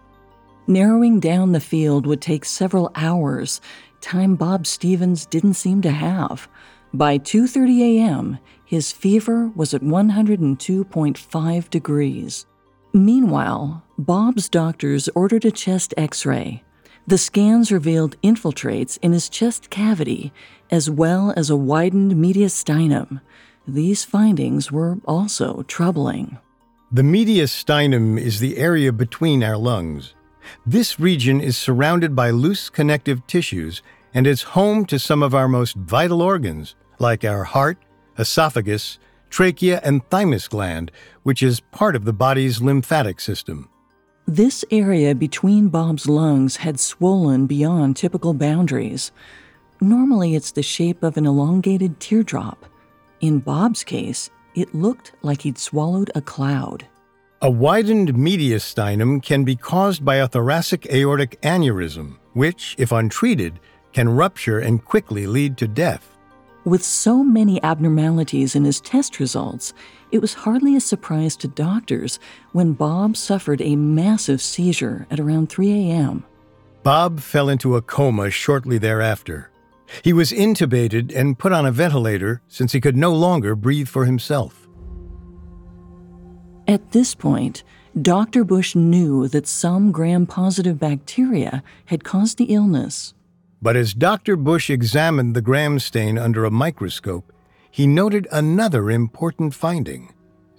Narrowing 0.67 1.21
down 1.21 1.53
the 1.53 1.61
field 1.61 2.07
would 2.07 2.23
take 2.23 2.47
several 2.47 2.91
hours, 2.95 3.61
time 4.01 4.37
Bob 4.37 4.67
Stevens 4.67 5.27
didn't 5.27 5.55
seem 5.55 5.83
to 5.83 5.91
have. 5.91 6.49
By 6.95 7.19
2:30 7.19 7.99
a.m., 7.99 8.39
his 8.65 8.91
fever 8.91 9.53
was 9.55 9.75
at 9.75 9.83
102.5 9.83 11.71
degrees. 11.71 12.47
Meanwhile, 12.97 13.83
Bob's 13.99 14.49
doctors 14.49 15.09
ordered 15.17 15.45
a 15.45 15.51
chest 15.51 15.93
x-ray. 15.97 16.63
The 17.09 17.19
scans 17.19 17.73
revealed 17.73 18.17
infiltrates 18.23 18.99
in 19.03 19.13
his 19.13 19.29
chest 19.29 19.69
cavity, 19.69 20.33
as 20.71 20.89
well 20.89 21.35
as 21.37 21.51
a 21.51 21.57
widened 21.57 22.13
mediastinum. 22.13 23.21
These 23.67 24.05
findings 24.05 24.71
were 24.71 24.99
also 25.07 25.65
troubling. 25.65 26.39
The 26.93 27.03
mediastinum 27.03 28.17
is 28.17 28.39
the 28.39 28.59
area 28.59 28.93
between 28.93 29.43
our 29.43 29.57
lungs. 29.57 30.15
This 30.65 31.01
region 31.01 31.41
is 31.41 31.57
surrounded 31.57 32.15
by 32.15 32.31
loose 32.31 32.71
connective 32.71 33.27
tissues 33.27 33.83
and 34.15 34.25
is 34.25 34.55
home 34.55 34.87
to 34.87 35.01
some 35.01 35.21
of 35.21 35.35
our 35.35 35.49
most 35.49 35.75
vital 35.75 36.23
organs, 36.23 36.77
like 37.01 37.25
our 37.25 37.43
heart, 37.43 37.77
esophagus, 38.21 39.01
trachea, 39.35 39.81
and 39.83 40.09
thymus 40.11 40.47
gland, 40.47 40.93
which 41.25 41.43
is 41.43 41.59
part 41.59 41.97
of 41.97 42.05
the 42.05 42.13
body's 42.13 42.63
lymphatic 42.63 43.19
system. 43.21 43.69
This 44.27 44.65
area 44.71 45.13
between 45.13 45.69
Bob's 45.69 46.09
lungs 46.09 46.57
had 46.57 46.79
swollen 46.79 47.47
beyond 47.47 47.97
typical 47.97 48.33
boundaries. 48.33 49.11
Normally, 49.81 50.37
it's 50.37 50.53
the 50.53 50.63
shape 50.63 51.03
of 51.03 51.17
an 51.17 51.27
elongated 51.27 51.99
teardrop. 51.99 52.65
In 53.21 53.41
Bob's 53.41 53.83
case, 53.83 54.31
it 54.55 54.73
looked 54.73 55.13
like 55.23 55.43
he'd 55.43 55.59
swallowed 55.59 56.13
a 56.15 56.23
cloud. 56.23 56.87
A 57.43 57.51
widened 57.51 58.15
mediastinum 58.15 59.21
can 59.21 59.43
be 59.43 59.57
caused 59.57 60.05
by 60.05 60.17
a 60.17 60.29
thoracic 60.29 60.87
aortic 60.93 61.41
aneurysm, 61.43 62.19
which, 62.35 62.77
if 62.79 62.93
untreated, 62.93 63.59
can 63.93 64.09
rupture 64.09 64.61
and 64.61 64.85
quickly 64.85 65.27
lead 65.27 65.57
to 65.59 65.67
death. 65.67 66.14
With 66.65 66.83
so 66.83 67.23
many 67.23 67.63
abnormalities 67.63 68.57
in 68.57 68.65
his 68.65 68.81
test 68.81 69.21
results, 69.21 69.75
it 70.11 70.21
was 70.21 70.33
hardly 70.33 70.77
a 70.77 70.81
surprise 70.81 71.37
to 71.37 71.49
doctors 71.49 72.19
when 72.53 72.73
Bob 72.73 73.19
suffered 73.19 73.61
a 73.61 73.77
massive 73.77 74.41
seizure 74.41 75.07
at 75.11 75.21
around 75.21 75.51
3 75.51 75.91
a.m. 75.91 76.25
Bob 76.83 77.21
fell 77.21 77.51
into 77.51 77.77
a 77.77 77.83
coma 77.83 78.31
shortly 78.31 78.79
thereafter. 78.79 79.51
He 80.03 80.15
was 80.15 80.33
intubated 80.33 81.15
and 81.15 81.39
put 81.39 81.53
on 81.53 81.67
a 81.67 81.71
ventilator 81.71 82.41
since 82.49 82.73
he 82.73 82.81
could 82.81 82.97
no 82.97 83.13
longer 83.13 83.55
breathe 83.55 83.89
for 83.89 84.07
himself. 84.07 84.67
At 86.67 86.93
this 86.93 87.15
point, 87.15 87.63
Dr. 88.01 88.43
Bush 88.43 88.75
knew 88.75 89.29
that 89.29 89.47
some 89.47 89.93
gram 89.93 90.27
positive 90.27 90.79
bacteria 90.79 91.63
had 91.87 92.05
caused 92.05 92.39
the 92.39 92.55
illness. 92.55 93.13
But 93.65 93.77
as 93.77 93.95
Dr. 93.95 94.37
Bush 94.37 94.69
examined 94.69 95.35
the 95.35 95.41
gram 95.41 95.79
stain 95.79 96.19
under 96.19 96.45
a 96.45 96.51
microscope, 96.51 97.33
he 97.71 97.87
noted 97.87 98.29
another 98.31 98.91
important 98.91 99.55
finding. 99.55 100.13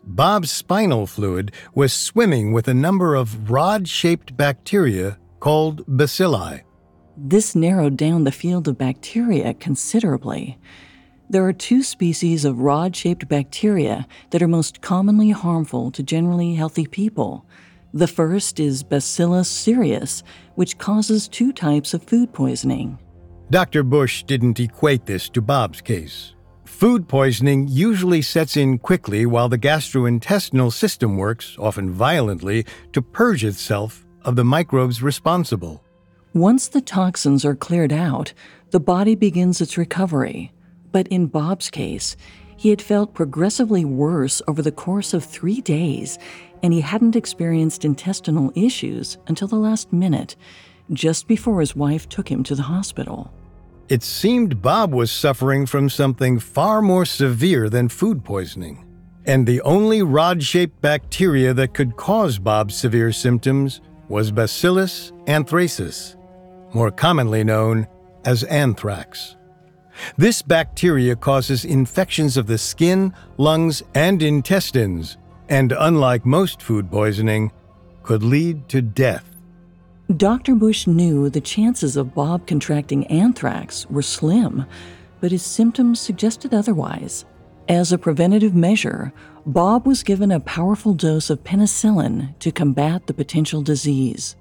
Bob's 0.04 0.50
spinal 0.50 1.06
fluid 1.06 1.52
was 1.76 1.94
swimming 1.94 2.52
with 2.52 2.68
a 2.68 2.74
number 2.74 3.14
of 3.14 3.52
rod 3.52 3.88
shaped 3.88 4.36
bacteria 4.36 5.20
called 5.40 5.86
bacilli. 5.86 6.64
This 7.16 7.54
narrowed 7.54 7.96
down 7.96 8.24
the 8.24 8.32
field 8.32 8.68
of 8.68 8.80
bacteria 8.80 9.54
considerably. 9.54 10.58
There 11.30 11.46
are 11.46 11.54
two 11.54 11.84
species 11.84 12.44
of 12.44 12.58
rod 12.58 12.96
shaped 12.96 13.28
bacteria 13.28 14.08
that 14.32 14.42
are 14.42 14.48
most 14.48 14.82
commonly 14.82 15.30
harmful 15.30 15.92
to 15.92 16.02
generally 16.02 16.56
healthy 16.56 16.88
people. 16.88 17.46
The 17.96 18.08
first 18.08 18.60
is 18.60 18.84
Bacillus 18.84 19.48
cereus, 19.48 20.22
which 20.56 20.78
causes 20.78 21.30
two 21.30 21.54
types 21.54 21.94
of 21.94 22.04
food 22.04 22.34
poisoning. 22.34 23.00
Dr. 23.50 23.84
Bush 23.84 24.24
didn't 24.24 24.60
equate 24.60 25.06
this 25.06 25.30
to 25.30 25.42
Bob's 25.42 25.80
case. 25.80 26.34
Food 26.66 27.08
poisoning 27.08 27.70
usually 27.70 28.22
sets 28.22 28.58
in 28.58 28.80
quickly 28.80 29.26
while 29.26 29.48
the 29.48 29.58
gastrointestinal 29.58 30.74
system 30.74 31.16
works, 31.16 31.56
often 31.58 31.90
violently, 31.90 32.66
to 32.92 33.02
purge 33.02 33.46
itself 33.46 34.06
of 34.24 34.36
the 34.36 34.44
microbes 34.44 35.02
responsible. 35.02 35.82
Once 36.34 36.68
the 36.68 36.82
toxins 36.82 37.46
are 37.46 37.56
cleared 37.56 37.94
out, 37.94 38.34
the 38.72 38.80
body 38.82 39.16
begins 39.16 39.62
its 39.62 39.78
recovery. 39.78 40.52
But 40.92 41.08
in 41.08 41.28
Bob's 41.28 41.70
case, 41.70 42.18
he 42.58 42.70
had 42.70 42.82
felt 42.82 43.14
progressively 43.14 43.86
worse 43.86 44.42
over 44.48 44.62
the 44.62 44.72
course 44.72 45.14
of 45.14 45.24
three 45.24 45.62
days, 45.62 46.18
and 46.66 46.74
he 46.74 46.82
hadn't 46.82 47.16
experienced 47.16 47.86
intestinal 47.86 48.52
issues 48.56 49.20
until 49.28 49.48
the 49.48 49.56
last 49.56 49.94
minute, 49.94 50.36
just 50.92 51.28
before 51.28 51.60
his 51.60 51.76
wife 51.76 52.10
took 52.10 52.28
him 52.28 52.42
to 52.42 52.56
the 52.56 52.64
hospital. 52.64 53.32
It 53.88 54.02
seemed 54.02 54.64
Bob 54.64 54.92
was 54.92 55.12
suffering 55.12 55.68
from 55.68 55.90
something 55.90 56.40
far 56.40 56.82
more 56.82 57.06
severe 57.06 57.70
than 57.70 57.88
food 57.88 58.24
poisoning. 58.24 58.84
And 59.28 59.46
the 59.46 59.62
only 59.62 60.02
rod 60.02 60.42
shaped 60.42 60.82
bacteria 60.82 61.54
that 61.54 61.76
could 61.76 61.98
cause 61.98 62.40
Bob's 62.40 62.74
severe 62.74 63.12
symptoms 63.12 63.80
was 64.10 64.32
Bacillus 64.32 65.12
anthracis, 65.28 66.16
more 66.74 66.90
commonly 66.90 67.44
known 67.44 67.86
as 68.26 68.44
anthrax. 68.46 69.36
This 70.18 70.42
bacteria 70.42 71.16
causes 71.16 71.64
infections 71.64 72.38
of 72.38 72.48
the 72.48 72.58
skin, 72.58 73.14
lungs, 73.38 73.84
and 73.94 74.24
intestines, 74.24 75.18
and 75.50 75.74
unlike 75.78 76.26
most 76.26 76.62
food 76.62 76.90
poisoning, 76.90 77.52
could 78.04 78.24
lead 78.24 78.68
to 78.70 78.82
death. 78.82 79.36
Dr. 80.16 80.56
Bush 80.56 80.86
knew 80.86 81.30
the 81.30 81.42
chances 81.42 81.98
of 81.98 82.14
Bob 82.14 82.46
contracting 82.46 83.08
anthrax 83.08 83.90
were 83.90 84.04
slim, 84.04 84.66
but 85.20 85.32
his 85.32 85.42
symptoms 85.42 86.00
suggested 86.00 86.54
otherwise. 86.54 87.26
As 87.68 87.92
a 87.92 87.98
preventative 87.98 88.54
measure, 88.54 89.12
Bob 89.48 89.88
was 89.88 90.04
given 90.04 90.32
a 90.32 90.40
powerful 90.40 90.94
dose 90.94 91.32
of 91.32 91.44
penicillin 91.44 92.38
to 92.40 92.52
combat 92.52 93.08
the 93.08 93.14
potential 93.14 93.64
disease. 93.64 94.36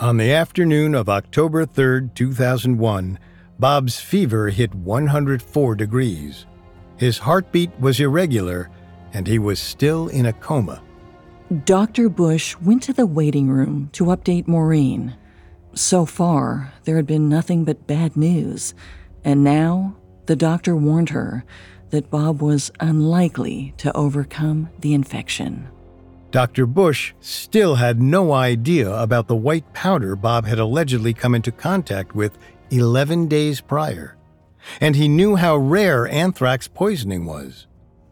On 0.00 0.18
the 0.18 0.32
afternoon 0.32 0.94
of 0.94 1.08
October 1.08 1.64
3, 1.64 2.10
2001, 2.14 3.18
Bob's 3.58 3.98
fever 3.98 4.50
hit 4.50 4.74
104 4.74 5.74
degrees. 5.74 6.46
His 6.98 7.18
heartbeat 7.18 7.70
was 7.80 7.98
irregular, 7.98 8.70
and 9.12 9.26
he 9.26 9.38
was 9.38 9.58
still 9.58 10.08
in 10.08 10.26
a 10.26 10.32
coma. 10.32 10.82
Dr. 11.64 12.08
Bush 12.08 12.56
went 12.58 12.82
to 12.82 12.92
the 12.92 13.06
waiting 13.06 13.48
room 13.48 13.88
to 13.92 14.06
update 14.06 14.46
Maureen. 14.46 15.16
So 15.74 16.04
far, 16.04 16.72
there 16.84 16.96
had 16.96 17.06
been 17.06 17.28
nothing 17.28 17.64
but 17.64 17.86
bad 17.86 18.16
news, 18.16 18.74
and 19.24 19.42
now 19.44 19.96
the 20.26 20.36
doctor 20.36 20.76
warned 20.76 21.10
her 21.10 21.44
that 21.90 22.10
Bob 22.10 22.42
was 22.42 22.70
unlikely 22.80 23.72
to 23.78 23.96
overcome 23.96 24.68
the 24.80 24.92
infection. 24.92 25.68
Dr. 26.30 26.66
Bush 26.66 27.14
still 27.20 27.76
had 27.76 28.02
no 28.02 28.32
idea 28.32 28.92
about 28.92 29.28
the 29.28 29.36
white 29.36 29.72
powder 29.72 30.14
Bob 30.14 30.44
had 30.44 30.58
allegedly 30.58 31.14
come 31.14 31.34
into 31.34 31.50
contact 31.50 32.14
with 32.14 32.36
11 32.70 33.28
days 33.28 33.62
prior. 33.62 34.16
And 34.80 34.96
he 34.96 35.08
knew 35.08 35.36
how 35.36 35.56
rare 35.56 36.06
anthrax 36.08 36.68
poisoning 36.68 37.24
was. 37.24 37.67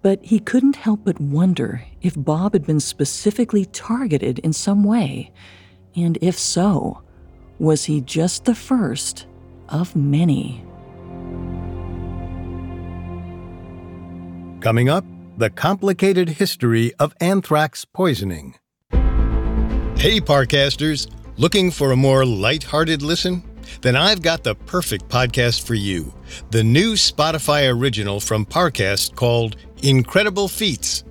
But 0.06 0.24
he 0.24 0.38
couldn't 0.38 0.76
help 0.76 1.00
but 1.02 1.20
wonder 1.20 1.82
if 2.00 2.14
Bob 2.16 2.52
had 2.52 2.64
been 2.64 2.78
specifically 2.78 3.64
targeted 3.64 4.38
in 4.38 4.52
some 4.52 4.84
way. 4.84 5.32
And 5.96 6.16
if 6.20 6.38
so, 6.38 7.02
was 7.58 7.86
he 7.86 8.02
just 8.02 8.44
the 8.44 8.54
first 8.54 9.26
of 9.68 9.96
many? 9.96 10.64
Coming 14.60 14.88
up, 14.88 15.04
the 15.38 15.50
complicated 15.50 16.28
history 16.28 16.94
of 17.00 17.12
anthrax 17.20 17.84
poisoning. 17.84 18.54
Hey, 19.96 20.20
Parcasters! 20.20 21.10
Looking 21.36 21.72
for 21.72 21.90
a 21.90 21.96
more 21.96 22.24
light-hearted 22.24 23.02
listen? 23.02 23.42
Then 23.80 23.96
I've 23.96 24.22
got 24.22 24.44
the 24.44 24.54
perfect 24.54 25.08
podcast 25.08 25.66
for 25.66 25.74
you 25.74 26.14
the 26.50 26.62
new 26.62 26.94
Spotify 26.94 27.68
original 27.68 28.20
from 28.20 28.46
Parcast 28.46 29.16
called 29.16 29.56
Incredible 29.82 30.48
Feats. 30.48 31.04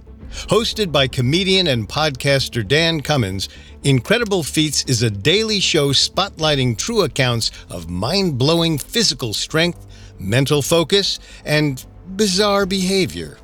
Hosted 0.48 0.91
by 0.91 1.07
comedian 1.07 1.67
and 1.67 1.88
podcaster 1.88 2.67
Dan 2.67 3.00
Cummins, 3.00 3.48
Incredible 3.84 4.41
Feats 4.41 4.84
is 4.86 5.03
a 5.03 5.10
daily 5.10 5.60
show 5.60 5.89
spotlighting 5.89 6.75
true 6.75 7.03
accounts 7.03 7.51
of 7.69 7.89
mind 7.89 8.39
blowing 8.39 8.79
physical 8.79 9.34
strength, 9.34 9.86
mental 10.17 10.63
focus, 10.63 11.19
and 11.45 11.86
bizarre 12.15 12.65
behavior. 12.65 13.38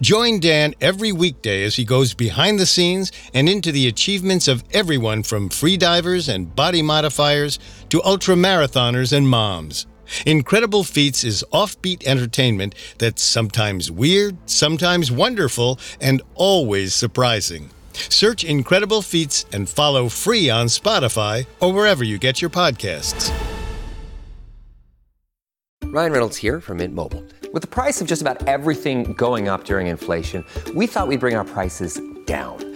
Join 0.00 0.40
Dan 0.40 0.74
every 0.80 1.12
weekday 1.12 1.62
as 1.64 1.76
he 1.76 1.84
goes 1.84 2.14
behind 2.14 2.58
the 2.58 2.64
scenes 2.64 3.12
and 3.34 3.50
into 3.50 3.72
the 3.72 3.86
achievements 3.88 4.48
of 4.48 4.64
everyone 4.72 5.22
from 5.22 5.50
freedivers 5.50 6.32
and 6.32 6.56
body 6.56 6.80
modifiers 6.80 7.58
to 7.90 8.00
ultramarathoners 8.00 9.12
and 9.14 9.28
moms. 9.28 9.86
Incredible 10.24 10.84
Feats 10.84 11.24
is 11.24 11.44
offbeat 11.52 12.06
entertainment 12.06 12.74
that's 12.98 13.22
sometimes 13.22 13.90
weird, 13.90 14.36
sometimes 14.48 15.10
wonderful, 15.10 15.78
and 16.00 16.22
always 16.34 16.94
surprising. 16.94 17.70
Search 17.92 18.44
Incredible 18.44 19.02
Feats 19.02 19.46
and 19.52 19.68
follow 19.68 20.08
free 20.08 20.50
on 20.50 20.66
Spotify 20.66 21.46
or 21.60 21.72
wherever 21.72 22.04
you 22.04 22.18
get 22.18 22.40
your 22.40 22.50
podcasts. 22.50 23.32
Ryan 25.84 26.12
Reynolds 26.12 26.36
here 26.36 26.60
from 26.60 26.78
Mint 26.78 26.94
Mobile. 26.94 27.24
With 27.52 27.62
the 27.62 27.68
price 27.68 28.02
of 28.02 28.06
just 28.06 28.20
about 28.20 28.46
everything 28.46 29.14
going 29.14 29.48
up 29.48 29.64
during 29.64 29.86
inflation, 29.86 30.44
we 30.74 30.86
thought 30.86 31.08
we'd 31.08 31.20
bring 31.20 31.36
our 31.36 31.44
prices 31.44 31.98
down. 32.26 32.75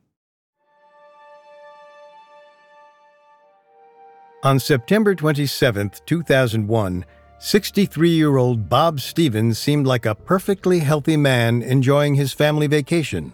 On 4.43 4.57
September 4.57 5.13
27, 5.13 5.91
2001, 6.03 7.05
63 7.37 8.09
year 8.09 8.37
old 8.37 8.67
Bob 8.67 8.99
Stevens 8.99 9.59
seemed 9.59 9.85
like 9.85 10.07
a 10.07 10.15
perfectly 10.15 10.79
healthy 10.79 11.15
man 11.15 11.61
enjoying 11.61 12.15
his 12.15 12.33
family 12.33 12.65
vacation. 12.65 13.33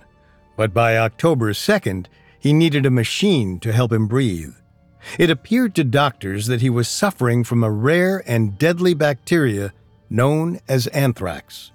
But 0.57 0.73
by 0.73 0.97
October 0.97 1.53
2nd, 1.53 2.07
he 2.37 2.51
needed 2.51 2.85
a 2.85 2.91
machine 2.91 3.57
to 3.61 3.71
help 3.71 3.93
him 3.93 4.07
breathe. 4.07 4.53
It 5.17 5.29
appeared 5.29 5.75
to 5.75 5.85
doctors 5.85 6.47
that 6.47 6.59
he 6.59 6.69
was 6.69 6.89
suffering 6.89 7.45
from 7.45 7.63
a 7.63 7.71
rare 7.71 8.21
and 8.27 8.57
deadly 8.57 8.93
bacteria 8.93 9.71
known 10.09 10.59
as 10.67 10.87
anthrax. 10.87 11.71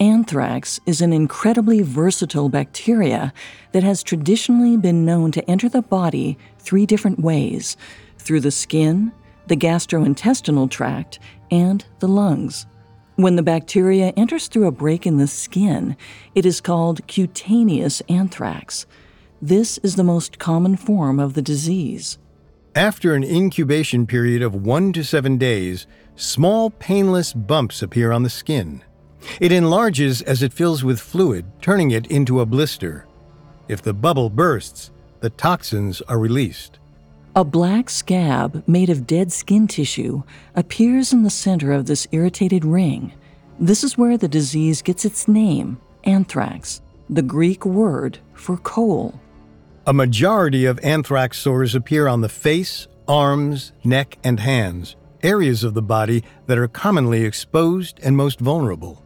Anthrax 0.00 0.80
is 0.84 1.00
an 1.00 1.12
incredibly 1.12 1.80
versatile 1.80 2.48
bacteria 2.48 3.32
that 3.70 3.84
has 3.84 4.02
traditionally 4.02 4.76
been 4.76 5.04
known 5.04 5.30
to 5.30 5.48
enter 5.48 5.68
the 5.68 5.82
body 5.82 6.36
three 6.58 6.86
different 6.86 7.20
ways 7.20 7.76
through 8.24 8.40
the 8.40 8.50
skin, 8.50 9.12
the 9.46 9.56
gastrointestinal 9.56 10.70
tract, 10.70 11.18
and 11.50 11.84
the 12.00 12.08
lungs. 12.08 12.66
When 13.16 13.36
the 13.36 13.42
bacteria 13.42 14.12
enters 14.16 14.48
through 14.48 14.66
a 14.66 14.72
break 14.72 15.06
in 15.06 15.18
the 15.18 15.28
skin, 15.28 15.96
it 16.34 16.44
is 16.44 16.60
called 16.60 17.06
cutaneous 17.06 18.00
anthrax. 18.08 18.86
This 19.40 19.78
is 19.78 19.94
the 19.94 20.02
most 20.02 20.38
common 20.38 20.76
form 20.76 21.20
of 21.20 21.34
the 21.34 21.42
disease. 21.42 22.18
After 22.74 23.14
an 23.14 23.22
incubation 23.22 24.04
period 24.06 24.42
of 24.42 24.66
one 24.66 24.92
to 24.94 25.04
seven 25.04 25.38
days, 25.38 25.86
small 26.16 26.70
painless 26.70 27.32
bumps 27.32 27.82
appear 27.82 28.10
on 28.10 28.24
the 28.24 28.30
skin. 28.30 28.82
It 29.40 29.52
enlarges 29.52 30.22
as 30.22 30.42
it 30.42 30.52
fills 30.52 30.82
with 30.82 30.98
fluid, 30.98 31.46
turning 31.62 31.92
it 31.92 32.08
into 32.08 32.40
a 32.40 32.46
blister. 32.46 33.06
If 33.68 33.80
the 33.80 33.94
bubble 33.94 34.28
bursts, 34.28 34.90
the 35.20 35.30
toxins 35.30 36.02
are 36.02 36.18
released. 36.18 36.80
A 37.36 37.42
black 37.44 37.90
scab 37.90 38.62
made 38.68 38.90
of 38.90 39.08
dead 39.08 39.32
skin 39.32 39.66
tissue 39.66 40.22
appears 40.54 41.12
in 41.12 41.24
the 41.24 41.30
center 41.30 41.72
of 41.72 41.86
this 41.86 42.06
irritated 42.12 42.64
ring. 42.64 43.12
This 43.58 43.82
is 43.82 43.98
where 43.98 44.16
the 44.16 44.28
disease 44.28 44.82
gets 44.82 45.04
its 45.04 45.26
name, 45.26 45.80
anthrax, 46.04 46.80
the 47.10 47.22
Greek 47.22 47.66
word 47.66 48.20
for 48.34 48.56
coal. 48.58 49.20
A 49.84 49.92
majority 49.92 50.64
of 50.64 50.78
anthrax 50.84 51.38
sores 51.40 51.74
appear 51.74 52.06
on 52.06 52.20
the 52.20 52.28
face, 52.28 52.86
arms, 53.08 53.72
neck, 53.82 54.16
and 54.22 54.38
hands, 54.38 54.94
areas 55.24 55.64
of 55.64 55.74
the 55.74 55.82
body 55.82 56.22
that 56.46 56.56
are 56.56 56.68
commonly 56.68 57.24
exposed 57.24 57.98
and 58.04 58.16
most 58.16 58.38
vulnerable. 58.38 59.02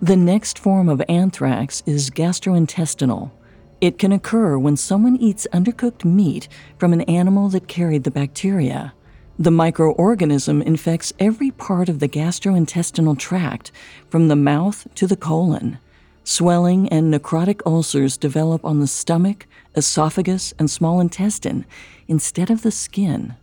The 0.00 0.16
next 0.16 0.60
form 0.60 0.88
of 0.88 1.02
anthrax 1.08 1.82
is 1.86 2.08
gastrointestinal. 2.08 3.32
It 3.84 3.98
can 3.98 4.12
occur 4.12 4.56
when 4.56 4.78
someone 4.78 5.18
eats 5.18 5.46
undercooked 5.52 6.06
meat 6.06 6.48
from 6.78 6.94
an 6.94 7.02
animal 7.02 7.50
that 7.50 7.68
carried 7.68 8.04
the 8.04 8.10
bacteria. 8.10 8.94
The 9.38 9.50
microorganism 9.50 10.62
infects 10.62 11.12
every 11.18 11.50
part 11.50 11.90
of 11.90 11.98
the 11.98 12.08
gastrointestinal 12.08 13.18
tract, 13.18 13.72
from 14.08 14.28
the 14.28 14.36
mouth 14.36 14.86
to 14.94 15.06
the 15.06 15.18
colon. 15.18 15.76
Swelling 16.24 16.88
and 16.88 17.12
necrotic 17.12 17.60
ulcers 17.66 18.16
develop 18.16 18.64
on 18.64 18.80
the 18.80 18.86
stomach, 18.86 19.46
esophagus, 19.76 20.54
and 20.58 20.70
small 20.70 20.98
intestine 20.98 21.66
instead 22.08 22.48
of 22.48 22.62
the 22.62 22.70
skin. 22.70 23.34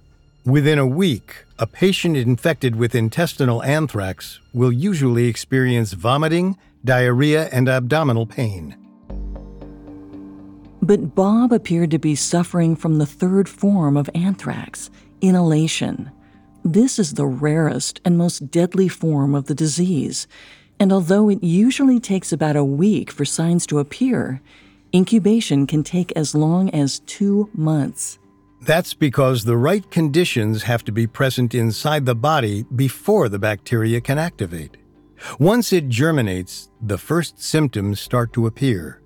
Within 0.44 0.80
a 0.80 0.88
week, 0.88 1.46
a 1.60 1.68
patient 1.68 2.18
infected 2.18 2.76
with 2.76 2.96
intestinal 2.96 3.62
anthrax 3.62 4.40
will 4.56 4.72
usually 4.72 5.28
experience 5.28 5.94
vomiting, 5.94 6.58
diarrhea, 6.84 7.48
and 7.52 7.70
abdominal 7.70 8.26
pain. 8.26 8.81
But 10.82 11.14
Bob 11.14 11.54
appeared 11.54 11.92
to 11.92 12.00
be 12.00 12.16
suffering 12.16 12.76
from 12.76 12.98
the 12.98 13.06
third 13.06 13.48
form 13.48 13.96
of 13.96 14.10
anthrax, 14.16 14.90
inhalation. 15.22 16.12
This 16.64 16.98
is 16.98 17.14
the 17.14 17.28
rarest 17.28 18.02
and 18.04 18.18
most 18.18 18.50
deadly 18.52 18.88
form 18.88 19.36
of 19.36 19.46
the 19.46 19.56
disease, 19.56 20.28
and 20.80 20.92
although 20.92 21.30
it 21.30 21.44
usually 21.44 22.00
takes 22.00 22.32
about 22.32 22.56
a 22.56 22.64
week 22.64 23.12
for 23.12 23.26
signs 23.26 23.68
to 23.68 23.80
appear, 23.80 24.42
incubation 24.94 25.68
can 25.68 25.84
take 25.84 26.12
as 26.14 26.34
long 26.34 26.70
as 26.72 27.00
two 27.02 27.50
months. 27.54 28.18
That's 28.62 28.94
because 28.94 29.44
the 29.44 29.58
right 29.58 29.90
conditions 29.90 30.64
have 30.64 30.84
to 30.86 30.92
be 30.92 31.08
present 31.08 31.56
inside 31.56 32.06
the 32.06 32.16
body 32.16 32.64
before 32.76 33.30
the 33.30 33.40
bacteria 33.40 34.02
can 34.02 34.18
activate. 34.20 34.78
Once 35.40 35.72
it 35.72 35.90
germinates, 35.90 36.70
the 36.82 36.98
first 36.98 37.42
symptoms 37.42 38.00
start 38.00 38.34
to 38.34 38.48
appear. 38.48 39.01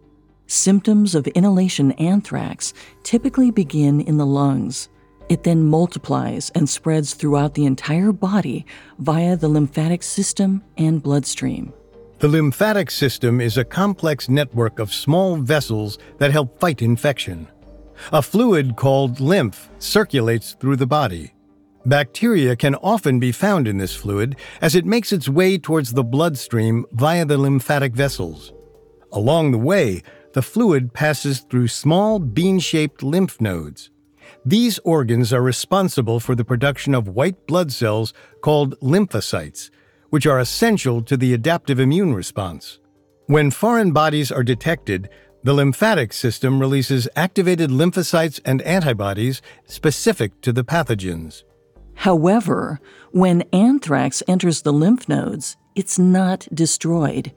Symptoms 0.48 1.16
of 1.16 1.26
inhalation 1.28 1.92
anthrax 1.94 2.74
typically 3.02 3.50
begin 3.50 4.02
in 4.02 4.18
the 4.18 4.26
lungs. 4.28 4.90
It 5.28 5.44
then 5.44 5.64
multiplies 5.64 6.52
and 6.54 6.70
spreads 6.70 7.16
throughout 7.16 7.56
the 7.56 7.66
entire 7.66 8.12
body 8.12 8.66
via 9.00 9.36
the 9.36 9.48
lymphatic 9.48 10.04
system 10.04 10.64
and 10.78 11.02
bloodstream. 11.02 11.74
The 12.20 12.28
lymphatic 12.28 12.92
system 12.92 13.42
is 13.42 13.58
a 13.58 13.66
complex 13.66 14.30
network 14.30 14.78
of 14.78 14.94
small 14.94 15.38
vessels 15.38 15.98
that 16.20 16.32
help 16.32 16.60
fight 16.60 16.84
infection. 16.84 17.48
A 18.12 18.22
fluid 18.22 18.76
called 18.76 19.20
lymph 19.20 19.70
circulates 19.80 20.54
through 20.54 20.76
the 20.76 20.86
body. 20.86 21.34
Bacteria 21.88 22.56
can 22.56 22.76
often 22.76 23.20
be 23.20 23.32
found 23.32 23.68
in 23.68 23.80
this 23.80 23.96
fluid 23.96 24.36
as 24.62 24.76
it 24.76 24.86
makes 24.86 25.12
its 25.12 25.28
way 25.28 25.58
towards 25.58 25.94
the 25.94 26.04
bloodstream 26.04 26.86
via 26.92 27.26
the 27.26 27.38
lymphatic 27.38 27.94
vessels. 27.94 28.54
Along 29.12 29.52
the 29.52 29.58
way, 29.58 30.02
the 30.36 30.42
fluid 30.42 30.92
passes 30.92 31.40
through 31.40 31.70
small 31.70 32.20
bean 32.20 32.60
shaped 32.60 33.02
lymph 33.02 33.40
nodes. 33.40 33.90
These 34.46 34.80
organs 34.80 35.32
are 35.32 35.42
responsible 35.42 36.20
for 36.20 36.36
the 36.36 36.44
production 36.44 36.94
of 36.94 37.08
white 37.08 37.48
blood 37.48 37.72
cells 37.72 38.14
called 38.42 38.78
lymphocytes, 38.82 39.70
which 40.10 40.28
are 40.28 40.38
essential 40.38 41.02
to 41.04 41.16
the 41.16 41.34
adaptive 41.34 41.80
immune 41.80 42.14
response. 42.14 42.80
When 43.28 43.50
foreign 43.50 43.94
bodies 43.94 44.30
are 44.30 44.44
detected, 44.44 45.08
the 45.44 45.54
lymphatic 45.54 46.12
system 46.12 46.60
releases 46.60 47.08
activated 47.16 47.70
lymphocytes 47.70 48.42
and 48.44 48.62
antibodies 48.64 49.42
specific 49.68 50.42
to 50.42 50.52
the 50.52 50.66
pathogens. 50.66 51.44
However, 51.94 52.82
when 53.12 53.44
anthrax 53.54 54.22
enters 54.28 54.64
the 54.64 54.74
lymph 54.74 55.08
nodes, 55.08 55.56
it's 55.76 55.98
not 55.98 56.46
destroyed. 56.54 57.32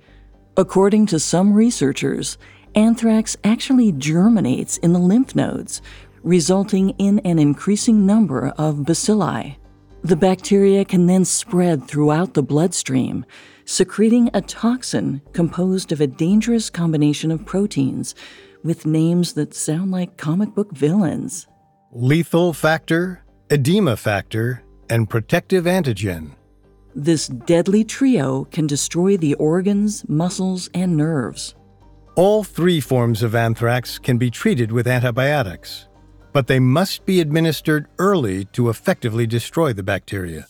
According 0.56 1.06
to 1.06 1.20
some 1.20 1.52
researchers, 1.52 2.36
anthrax 2.74 3.36
actually 3.44 3.92
germinates 3.92 4.76
in 4.78 4.92
the 4.92 4.98
lymph 4.98 5.34
nodes, 5.34 5.82
resulting 6.22 6.90
in 6.90 7.18
an 7.20 7.38
increasing 7.38 8.06
number 8.06 8.48
of 8.58 8.76
bacilli. 8.76 9.56
The 10.02 10.16
bacteria 10.16 10.84
can 10.84 11.06
then 11.06 11.24
spread 11.24 11.86
throughout 11.86 12.34
the 12.34 12.42
bloodstream, 12.42 13.26
secreting 13.64 14.30
a 14.32 14.40
toxin 14.40 15.20
composed 15.32 15.92
of 15.92 16.00
a 16.00 16.06
dangerous 16.06 16.70
combination 16.70 17.30
of 17.30 17.44
proteins 17.44 18.14
with 18.62 18.86
names 18.86 19.34
that 19.34 19.54
sound 19.54 19.90
like 19.90 20.16
comic 20.16 20.54
book 20.54 20.72
villains. 20.72 21.46
Lethal 21.92 22.52
factor, 22.52 23.24
edema 23.50 23.96
factor, 23.96 24.62
and 24.90 25.08
protective 25.08 25.64
antigen. 25.64 26.32
This 26.94 27.28
deadly 27.28 27.84
trio 27.84 28.44
can 28.44 28.66
destroy 28.66 29.16
the 29.16 29.34
organs, 29.34 30.08
muscles, 30.08 30.68
and 30.74 30.96
nerves. 30.96 31.54
All 32.18 32.42
three 32.42 32.80
forms 32.80 33.22
of 33.22 33.36
anthrax 33.36 33.96
can 33.96 34.18
be 34.18 34.28
treated 34.28 34.72
with 34.72 34.88
antibiotics, 34.88 35.86
but 36.32 36.48
they 36.48 36.58
must 36.58 37.06
be 37.06 37.20
administered 37.20 37.86
early 38.00 38.46
to 38.46 38.70
effectively 38.70 39.24
destroy 39.24 39.72
the 39.72 39.84
bacteria. 39.84 40.48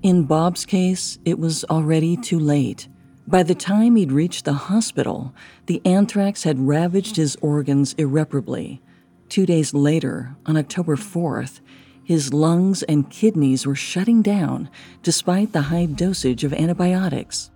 In 0.00 0.26
Bob's 0.26 0.64
case, 0.64 1.18
it 1.24 1.40
was 1.40 1.64
already 1.64 2.16
too 2.16 2.38
late. 2.38 2.86
By 3.26 3.42
the 3.42 3.56
time 3.56 3.96
he'd 3.96 4.12
reached 4.12 4.44
the 4.44 4.52
hospital, 4.52 5.34
the 5.66 5.82
anthrax 5.84 6.44
had 6.44 6.60
ravaged 6.60 7.16
his 7.16 7.34
organs 7.42 7.94
irreparably. 7.94 8.80
Two 9.28 9.44
days 9.44 9.74
later, 9.74 10.36
on 10.46 10.56
October 10.56 10.94
4th, 10.94 11.58
his 12.04 12.32
lungs 12.32 12.84
and 12.84 13.10
kidneys 13.10 13.66
were 13.66 13.74
shutting 13.74 14.22
down 14.22 14.70
despite 15.02 15.50
the 15.50 15.62
high 15.62 15.86
dosage 15.86 16.44
of 16.44 16.54
antibiotics. 16.54 17.50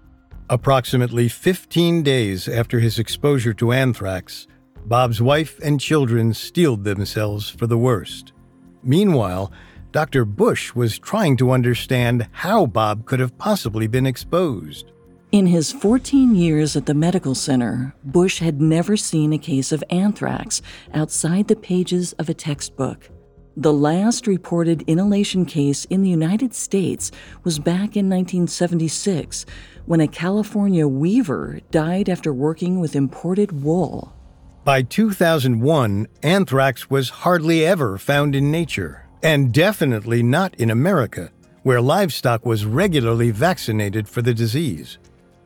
Approximately 0.49 1.29
15 1.29 2.05
days 2.05 2.47
after 2.47 2.79
his 2.79 3.01
exposure 3.01 3.53
to 3.55 3.73
anthrax, 3.73 4.47
Bob's 4.85 5.21
wife 5.21 5.59
and 5.59 5.81
children 5.81 6.33
steeled 6.35 6.85
themselves 6.85 7.51
for 7.51 7.67
the 7.67 7.77
worst. 7.77 8.33
Meanwhile, 8.81 9.51
Dr. 9.91 10.25
Bush 10.25 10.73
was 10.73 11.01
trying 11.01 11.37
to 11.39 11.51
understand 11.51 12.29
how 12.31 12.67
Bob 12.67 13.07
could 13.07 13.19
have 13.19 13.37
possibly 13.39 13.89
been 13.89 14.07
exposed. 14.07 14.93
In 15.33 15.47
his 15.47 15.73
14 15.73 16.37
years 16.37 16.77
at 16.77 16.87
the 16.87 16.95
medical 16.95 17.35
center, 17.35 17.93
Bush 18.05 18.39
had 18.39 18.61
never 18.61 18.97
seen 18.97 19.33
a 19.33 19.39
case 19.39 19.73
of 19.73 19.83
anthrax 19.91 20.63
outside 20.95 21.49
the 21.49 21.57
pages 21.57 22.13
of 22.21 22.29
a 22.29 22.35
textbook. 22.35 23.11
The 23.59 23.73
last 23.73 24.27
reported 24.27 24.83
inhalation 24.87 25.47
case 25.47 25.87
in 25.87 26.03
the 26.03 26.11
United 26.11 26.53
States 26.53 27.11
was 27.43 27.59
back 27.59 27.97
in 27.97 28.11
1976 28.11 29.47
when 29.87 30.03
a 30.03 30.07
California 30.07 30.87
weaver 30.87 31.61
died 31.71 32.11
after 32.11 32.35
working 32.35 32.81
with 32.81 32.95
imported 32.95 33.63
wool. 33.63 34.15
By 34.63 34.83
2001, 34.83 36.07
anthrax 36.23 36.91
was 36.91 37.09
hardly 37.09 37.65
ever 37.65 37.97
found 37.97 38.35
in 38.35 38.51
nature, 38.51 39.07
and 39.23 39.55
definitely 39.55 40.23
not 40.23 40.55
in 40.57 40.69
America, 40.69 41.33
where 41.63 41.81
livestock 41.81 42.45
was 42.45 42.67
regularly 42.67 43.31
vaccinated 43.31 44.07
for 44.07 44.21
the 44.21 44.35
disease. 44.35 44.99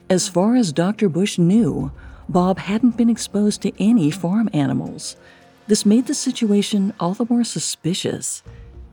As 0.09 0.27
far 0.27 0.57
as 0.57 0.73
Dr. 0.73 1.09
Bush 1.09 1.39
knew, 1.39 1.93
Bob 2.29 2.59
hadn't 2.59 2.97
been 2.97 3.09
exposed 3.09 3.63
to 3.63 3.73
any 3.81 4.11
farm 4.11 4.51
animals. 4.53 5.15
This 5.71 5.87
made 5.87 6.09
the 6.09 6.15
situation 6.15 6.93
all 6.99 7.15
the 7.15 7.27
more 7.31 7.45
suspicious. 7.45 8.43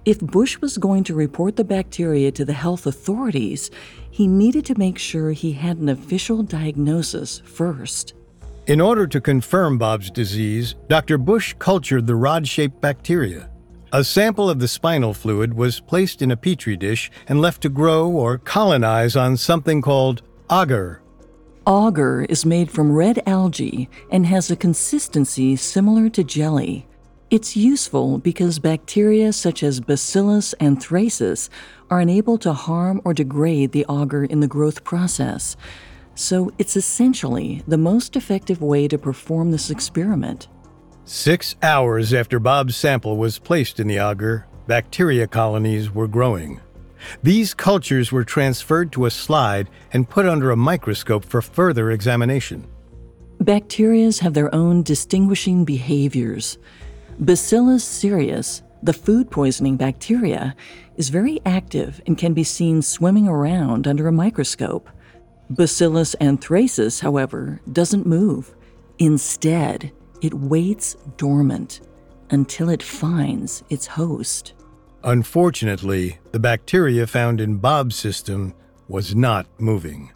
If 0.06 0.20
Bush 0.20 0.62
was 0.62 0.78
going 0.78 1.04
to 1.06 1.16
report 1.16 1.56
the 1.56 1.64
bacteria 1.64 2.32
to 2.34 2.46
the 2.46 2.54
health 2.54 2.86
authorities, 2.86 3.72
he 4.12 4.28
needed 4.28 4.64
to 4.66 4.78
make 4.78 5.00
sure 5.00 5.32
he 5.32 5.54
had 5.54 5.78
an 5.78 5.90
official 5.90 6.44
diagnosis 6.44 7.40
first. 7.40 8.14
In 8.68 8.80
order 8.80 9.08
to 9.08 9.20
confirm 9.20 9.80
Bob's 9.80 10.12
disease, 10.12 10.76
Dr. 10.88 11.18
Bush 11.18 11.56
cultured 11.58 12.06
the 12.06 12.14
rod 12.14 12.48
shaped 12.48 12.80
bacteria. 12.80 13.50
A 13.92 14.04
sample 14.04 14.48
of 14.48 14.60
the 14.60 14.68
spinal 14.68 15.16
fluid 15.16 15.56
was 15.56 15.80
placed 15.80 16.22
in 16.22 16.30
a 16.30 16.38
petri 16.38 16.78
dish 16.78 17.10
and 17.28 17.42
left 17.42 17.64
to 17.64 17.70
grow 17.70 18.08
or 18.08 18.38
colonize 18.38 19.16
on 19.16 19.36
something 19.36 19.82
called 19.82 20.22
agar 20.52 21.02
Agar 21.68 22.22
is 22.30 22.46
made 22.46 22.72
from 22.72 22.94
red 22.94 23.22
algae 23.28 23.90
and 24.10 24.26
has 24.26 24.50
a 24.50 24.56
consistency 24.56 25.58
similar 25.58 26.08
to 26.08 26.24
jelly. 26.24 26.88
It's 27.30 27.58
useful 27.58 28.20
because 28.20 28.58
bacteria 28.58 29.34
such 29.34 29.64
as 29.64 29.82
Bacillus 29.82 30.56
anthracis 30.62 31.50
are 31.90 32.00
unable 32.00 32.38
to 32.38 32.54
harm 32.54 33.02
or 33.04 33.14
degrade 33.14 33.74
the 33.74 33.86
agar 33.90 34.24
in 34.24 34.40
the 34.40 34.48
growth 34.48 34.86
process. 34.86 35.58
So 36.16 36.54
it's 36.58 36.78
essentially 36.78 37.64
the 37.68 37.78
most 37.78 38.16
effective 38.16 38.62
way 38.62 38.88
to 38.88 38.98
perform 38.98 39.52
this 39.52 39.70
experiment. 39.70 40.48
Six 41.04 41.58
hours 41.62 42.14
after 42.14 42.40
Bob's 42.40 42.78
sample 42.78 43.18
was 43.18 43.40
placed 43.40 43.82
in 43.82 43.88
the 43.88 43.98
agar, 43.98 44.48
bacteria 44.68 45.28
colonies 45.28 45.94
were 45.94 46.08
growing. 46.08 46.62
These 47.24 47.54
cultures 47.54 48.12
were 48.12 48.24
transferred 48.24 48.92
to 48.94 49.06
a 49.06 49.12
slide 49.12 49.70
and 49.94 50.10
put 50.10 50.26
under 50.26 50.52
a 50.52 50.58
microscope 50.58 51.26
for 51.26 51.42
further 51.42 51.92
examination. 51.92 52.68
Bacteria 53.40 54.12
have 54.22 54.34
their 54.34 54.54
own 54.54 54.84
distinguishing 54.84 55.66
behaviors. 55.66 56.58
Bacillus 57.20 57.84
cereus, 57.84 58.62
the 58.84 58.94
food 58.94 59.30
poisoning 59.32 59.78
bacteria, 59.78 60.56
is 60.98 61.10
very 61.10 61.40
active 61.46 62.02
and 62.06 62.18
can 62.18 62.34
be 62.34 62.44
seen 62.44 62.82
swimming 62.82 63.28
around 63.28 63.88
under 63.88 64.08
a 64.08 64.12
microscope. 64.12 64.90
Bacillus 65.50 66.16
anthracis, 66.20 67.00
however, 67.00 67.62
doesn't 67.72 68.06
move. 68.06 68.56
Instead, 69.00 69.92
it 70.22 70.34
waits 70.34 70.96
dormant 71.18 71.82
until 72.30 72.70
it 72.70 72.84
finds 72.84 73.64
its 73.70 73.88
host. 73.88 74.54
Unfortunately, 75.04 76.20
the 76.32 76.40
bacteria 76.40 77.08
found 77.08 77.40
in 77.40 77.58
Bob's 77.58 77.96
system 77.96 78.54
was 78.88 79.16
not 79.16 79.48
moving. 79.60 80.12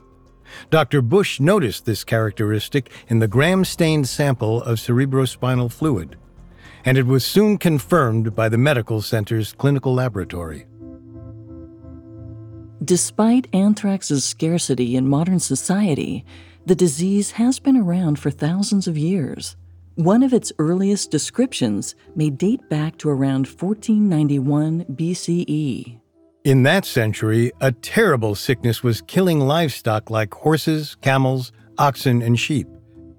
Dr. 0.69 1.01
Bush 1.01 1.39
noticed 1.39 1.85
this 1.85 2.03
characteristic 2.03 2.91
in 3.07 3.19
the 3.19 3.27
gram 3.27 3.63
stained 3.63 4.07
sample 4.07 4.61
of 4.63 4.79
cerebrospinal 4.79 5.71
fluid, 5.71 6.17
and 6.83 6.97
it 6.97 7.05
was 7.05 7.25
soon 7.25 7.57
confirmed 7.57 8.35
by 8.35 8.49
the 8.49 8.57
medical 8.57 9.01
center's 9.01 9.53
clinical 9.53 9.93
laboratory. 9.93 10.65
Despite 12.83 13.47
anthrax's 13.53 14.23
scarcity 14.23 14.95
in 14.95 15.07
modern 15.07 15.39
society, 15.39 16.25
the 16.65 16.75
disease 16.75 17.31
has 17.31 17.59
been 17.59 17.77
around 17.77 18.17
for 18.17 18.31
thousands 18.31 18.87
of 18.87 18.97
years. 18.97 19.55
One 19.95 20.23
of 20.23 20.31
its 20.31 20.53
earliest 20.57 21.11
descriptions 21.11 21.95
may 22.15 22.29
date 22.29 22.69
back 22.69 22.97
to 22.99 23.09
around 23.09 23.45
1491 23.45 24.85
BCE. 24.85 25.99
In 26.45 26.63
that 26.63 26.85
century, 26.85 27.51
a 27.59 27.73
terrible 27.73 28.33
sickness 28.35 28.81
was 28.83 29.01
killing 29.01 29.41
livestock 29.41 30.09
like 30.09 30.33
horses, 30.33 30.95
camels, 31.01 31.51
oxen, 31.77 32.21
and 32.21 32.39
sheep. 32.39 32.67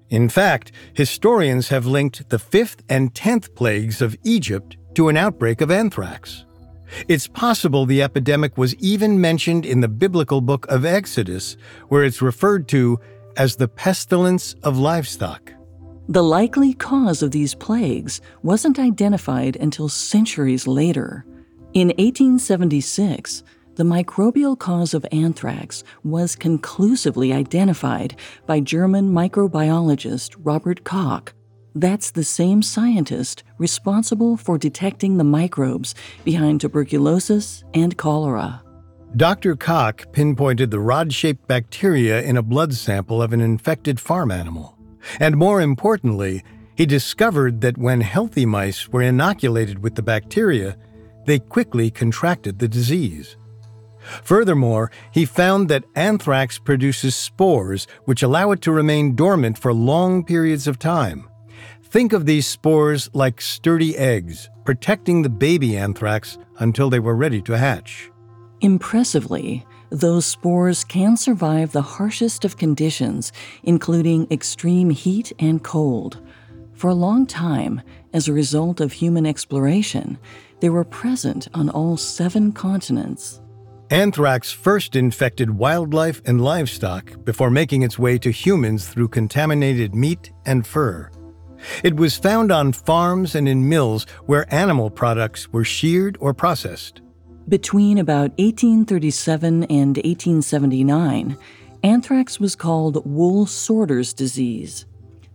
In 0.09 0.29
fact, 0.29 0.71
historians 0.95 1.69
have 1.69 1.85
linked 1.85 2.27
the 2.29 2.39
fifth 2.39 2.81
and 2.89 3.13
tenth 3.13 3.53
plagues 3.53 4.01
of 4.01 4.17
Egypt 4.23 4.75
to 4.95 5.09
an 5.09 5.15
outbreak 5.15 5.61
of 5.61 5.69
anthrax. 5.69 6.43
It's 7.07 7.27
possible 7.27 7.85
the 7.85 8.01
epidemic 8.01 8.57
was 8.57 8.73
even 8.75 9.21
mentioned 9.21 9.63
in 9.63 9.81
the 9.81 9.87
biblical 9.87 10.41
book 10.41 10.65
of 10.69 10.85
Exodus, 10.85 11.55
where 11.89 12.03
it's 12.03 12.21
referred 12.21 12.67
to 12.69 12.99
as 13.37 13.57
the 13.57 13.67
pestilence 13.67 14.55
of 14.63 14.79
livestock. 14.79 15.53
The 16.09 16.23
likely 16.23 16.73
cause 16.73 17.23
of 17.23 17.31
these 17.31 17.55
plagues 17.55 18.19
wasn't 18.41 18.77
identified 18.77 19.55
until 19.55 19.87
centuries 19.87 20.67
later. 20.67 21.25
In 21.73 21.87
1876, 21.87 23.43
the 23.75 23.83
microbial 23.83 24.59
cause 24.59 24.93
of 24.93 25.05
anthrax 25.13 25.83
was 26.03 26.35
conclusively 26.35 27.31
identified 27.31 28.17
by 28.45 28.59
German 28.59 29.11
microbiologist 29.11 30.35
Robert 30.43 30.83
Koch. 30.83 31.33
That's 31.73 32.11
the 32.11 32.23
same 32.25 32.61
scientist 32.61 33.43
responsible 33.57 34.35
for 34.35 34.57
detecting 34.57 35.17
the 35.17 35.23
microbes 35.23 35.95
behind 36.25 36.61
tuberculosis 36.61 37.63
and 37.73 37.97
cholera. 37.97 38.61
Dr. 39.15 39.55
Koch 39.55 40.11
pinpointed 40.11 40.69
the 40.69 40.79
rod 40.79 41.13
shaped 41.13 41.47
bacteria 41.47 42.21
in 42.23 42.35
a 42.35 42.43
blood 42.43 42.73
sample 42.73 43.21
of 43.21 43.31
an 43.31 43.41
infected 43.41 43.99
farm 43.99 44.31
animal. 44.31 44.72
And 45.19 45.37
more 45.37 45.61
importantly, 45.61 46.43
he 46.75 46.85
discovered 46.85 47.61
that 47.61 47.77
when 47.77 48.01
healthy 48.01 48.45
mice 48.45 48.89
were 48.89 49.01
inoculated 49.01 49.79
with 49.79 49.95
the 49.95 50.01
bacteria, 50.01 50.77
they 51.25 51.39
quickly 51.39 51.91
contracted 51.91 52.59
the 52.59 52.67
disease. 52.67 53.37
Furthermore, 54.23 54.91
he 55.11 55.25
found 55.25 55.69
that 55.69 55.85
anthrax 55.95 56.59
produces 56.59 57.15
spores 57.15 57.87
which 58.05 58.23
allow 58.23 58.51
it 58.51 58.61
to 58.61 58.71
remain 58.71 59.15
dormant 59.15 59.57
for 59.57 59.73
long 59.73 60.23
periods 60.25 60.67
of 60.67 60.79
time. 60.79 61.29
Think 61.83 62.11
of 62.11 62.25
these 62.25 62.47
spores 62.47 63.09
like 63.13 63.39
sturdy 63.39 63.95
eggs, 63.95 64.49
protecting 64.65 65.21
the 65.21 65.29
baby 65.29 65.77
anthrax 65.77 66.37
until 66.59 66.89
they 66.89 66.99
were 66.99 67.15
ready 67.15 67.41
to 67.43 67.57
hatch. 67.57 68.09
Impressively, 68.61 69.65
those 69.93 70.25
spores 70.25 70.83
can 70.83 71.15
survive 71.15 71.71
the 71.71 71.81
harshest 71.83 72.43
of 72.43 72.57
conditions, 72.57 73.31
including 73.61 74.27
extreme 74.31 74.89
heat 74.89 75.31
and 75.37 75.63
cold. 75.63 76.19
For 76.73 76.89
a 76.89 76.95
long 76.95 77.27
time, 77.27 77.79
as 78.11 78.27
a 78.27 78.33
result 78.33 78.81
of 78.81 78.91
human 78.91 79.27
exploration, 79.27 80.17
they 80.61 80.69
were 80.69 80.83
present 80.83 81.47
on 81.53 81.69
all 81.69 81.95
seven 81.95 82.53
continents. 82.53 83.39
Anthrax 83.91 84.51
first 84.51 84.95
infected 84.95 85.51
wildlife 85.51 86.23
and 86.25 86.41
livestock 86.41 87.23
before 87.23 87.51
making 87.51 87.83
its 87.83 87.99
way 87.99 88.17
to 88.17 88.31
humans 88.31 88.87
through 88.87 89.09
contaminated 89.09 89.93
meat 89.93 90.31
and 90.47 90.65
fur. 90.65 91.11
It 91.83 91.95
was 91.95 92.17
found 92.17 92.51
on 92.51 92.73
farms 92.73 93.35
and 93.35 93.47
in 93.47 93.69
mills 93.69 94.07
where 94.25 94.51
animal 94.51 94.89
products 94.89 95.53
were 95.53 95.63
sheared 95.63 96.17
or 96.19 96.33
processed. 96.33 97.02
Between 97.49 97.97
about 97.97 98.31
1837 98.39 99.65
and 99.65 99.97
1879, 99.97 101.37
anthrax 101.83 102.39
was 102.39 102.55
called 102.55 103.05
wool 103.05 103.45
sorter's 103.45 104.13
disease. 104.13 104.85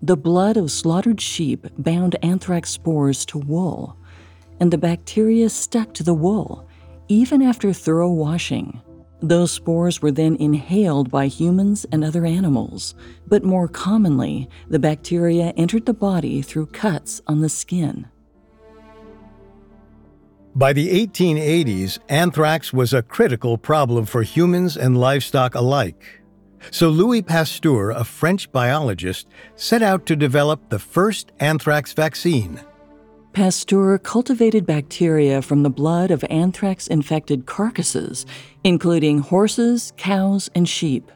The 0.00 0.16
blood 0.16 0.56
of 0.56 0.70
slaughtered 0.70 1.20
sheep 1.20 1.66
bound 1.76 2.16
anthrax 2.22 2.70
spores 2.70 3.26
to 3.26 3.38
wool, 3.38 3.98
and 4.58 4.72
the 4.72 4.78
bacteria 4.78 5.50
stuck 5.50 5.92
to 5.94 6.02
the 6.02 6.14
wool, 6.14 6.66
even 7.08 7.42
after 7.42 7.74
thorough 7.74 8.12
washing. 8.12 8.80
Those 9.20 9.52
spores 9.52 10.00
were 10.00 10.12
then 10.12 10.36
inhaled 10.36 11.10
by 11.10 11.26
humans 11.26 11.84
and 11.92 12.02
other 12.02 12.24
animals, 12.24 12.94
but 13.26 13.44
more 13.44 13.68
commonly, 13.68 14.48
the 14.68 14.78
bacteria 14.78 15.52
entered 15.58 15.84
the 15.84 15.92
body 15.92 16.40
through 16.40 16.66
cuts 16.66 17.20
on 17.26 17.42
the 17.42 17.50
skin. 17.50 18.06
By 20.58 20.72
the 20.72 21.06
1880s, 21.06 22.00
anthrax 22.08 22.72
was 22.72 22.92
a 22.92 23.00
critical 23.00 23.56
problem 23.56 24.06
for 24.06 24.24
humans 24.24 24.76
and 24.76 24.98
livestock 24.98 25.54
alike. 25.54 26.20
So 26.72 26.88
Louis 26.88 27.22
Pasteur, 27.22 27.90
a 27.90 28.02
French 28.02 28.50
biologist, 28.50 29.28
set 29.54 29.84
out 29.84 30.04
to 30.06 30.16
develop 30.16 30.68
the 30.68 30.80
first 30.80 31.30
anthrax 31.38 31.92
vaccine. 31.92 32.60
Pasteur 33.32 33.98
cultivated 33.98 34.66
bacteria 34.66 35.42
from 35.42 35.62
the 35.62 35.70
blood 35.70 36.10
of 36.10 36.24
anthrax 36.28 36.88
infected 36.88 37.46
carcasses, 37.46 38.26
including 38.64 39.20
horses, 39.20 39.92
cows, 39.96 40.50
and 40.56 40.68
sheep. 40.68 41.12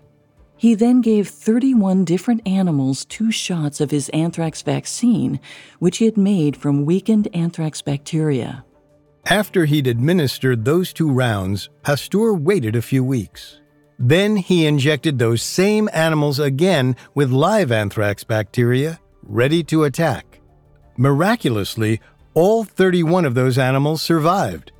He 0.56 0.76
then 0.76 1.00
gave 1.00 1.26
31 1.26 2.04
different 2.04 2.46
animals 2.46 3.04
two 3.06 3.32
shots 3.32 3.80
of 3.80 3.90
his 3.90 4.08
anthrax 4.10 4.62
vaccine, 4.62 5.40
which 5.80 5.98
he 5.98 6.04
had 6.04 6.16
made 6.16 6.56
from 6.56 6.84
weakened 6.84 7.26
anthrax 7.34 7.82
bacteria. 7.82 8.64
After 9.26 9.66
he'd 9.66 9.86
administered 9.86 10.64
those 10.64 10.92
two 10.92 11.10
rounds, 11.10 11.70
Pasteur 11.82 12.34
waited 12.34 12.74
a 12.74 12.82
few 12.82 13.04
weeks. 13.04 13.60
Then 13.98 14.36
he 14.36 14.66
injected 14.66 15.18
those 15.18 15.42
same 15.42 15.88
animals 15.92 16.40
again 16.40 16.96
with 17.14 17.30
live 17.30 17.70
anthrax 17.70 18.24
bacteria, 18.24 18.98
ready 19.22 19.62
to 19.64 19.84
attack. 19.84 20.40
Miraculously, 20.96 22.00
all 22.34 22.64
31 22.64 23.24
of 23.24 23.34
those 23.34 23.58
animals 23.58 24.02
survived. 24.02 24.72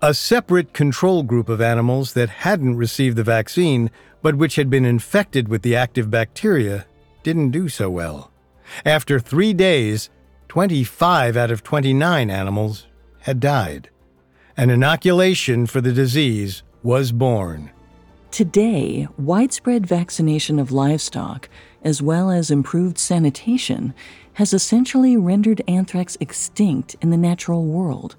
A 0.00 0.14
separate 0.14 0.72
control 0.72 1.24
group 1.24 1.48
of 1.48 1.60
animals 1.60 2.12
that 2.12 2.28
hadn't 2.28 2.76
received 2.76 3.16
the 3.16 3.24
vaccine, 3.24 3.90
but 4.22 4.36
which 4.36 4.54
had 4.54 4.70
been 4.70 4.84
infected 4.84 5.48
with 5.48 5.62
the 5.62 5.74
active 5.74 6.08
bacteria, 6.08 6.86
didn't 7.24 7.50
do 7.50 7.68
so 7.68 7.90
well. 7.90 8.30
After 8.86 9.18
three 9.18 9.52
days, 9.52 10.08
25 10.46 11.36
out 11.36 11.50
of 11.50 11.64
29 11.64 12.30
animals 12.30 12.86
had 13.20 13.40
died. 13.40 13.90
An 14.56 14.70
inoculation 14.70 15.66
for 15.66 15.80
the 15.80 15.92
disease 15.92 16.62
was 16.82 17.12
born. 17.12 17.70
Today, 18.30 19.08
widespread 19.16 19.86
vaccination 19.86 20.58
of 20.58 20.70
livestock, 20.70 21.48
as 21.82 22.02
well 22.02 22.30
as 22.30 22.50
improved 22.50 22.98
sanitation, 22.98 23.94
has 24.34 24.52
essentially 24.52 25.16
rendered 25.16 25.62
anthrax 25.66 26.16
extinct 26.20 26.94
in 27.00 27.10
the 27.10 27.16
natural 27.16 27.64
world. 27.64 28.16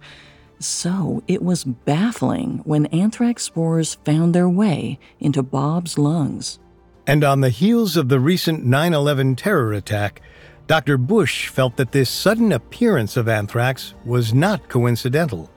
So 0.60 1.24
it 1.28 1.42
was 1.42 1.64
baffling 1.64 2.62
when 2.66 2.88
anthrax 2.88 3.44
spores 3.44 3.96
found 4.04 4.36
their 4.36 4.50
way 4.50 5.00
into 5.20 5.42
Bob's 5.42 5.98
lungs. 5.98 6.60
And 7.08 7.24
on 7.24 7.42
the 7.42 7.50
heels 7.50 7.96
of 7.96 8.10
the 8.10 8.20
recent 8.20 8.66
9 8.66 8.94
11 8.94 9.36
terror 9.36 9.72
attack, 9.72 10.22
Dr. 10.70 11.00
Bush 11.00 11.48
felt 11.48 11.78
that 11.78 11.94
this 11.94 12.12
sudden 12.12 12.52
appearance 12.52 13.18
of 13.18 13.28
anthrax 13.28 13.96
was 14.06 14.36
not 14.36 14.70
coincidental. 14.70 15.50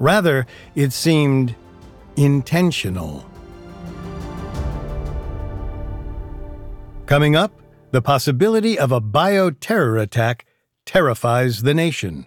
Rather, 0.00 0.44
it 0.74 0.92
seemed 0.92 1.54
intentional. 2.16 3.24
Coming 7.06 7.36
up, 7.36 7.52
the 7.92 8.02
possibility 8.02 8.76
of 8.76 8.90
a 8.90 9.00
bioterror 9.00 10.02
attack 10.02 10.44
terrifies 10.84 11.62
the 11.62 11.72
nation. 11.72 12.26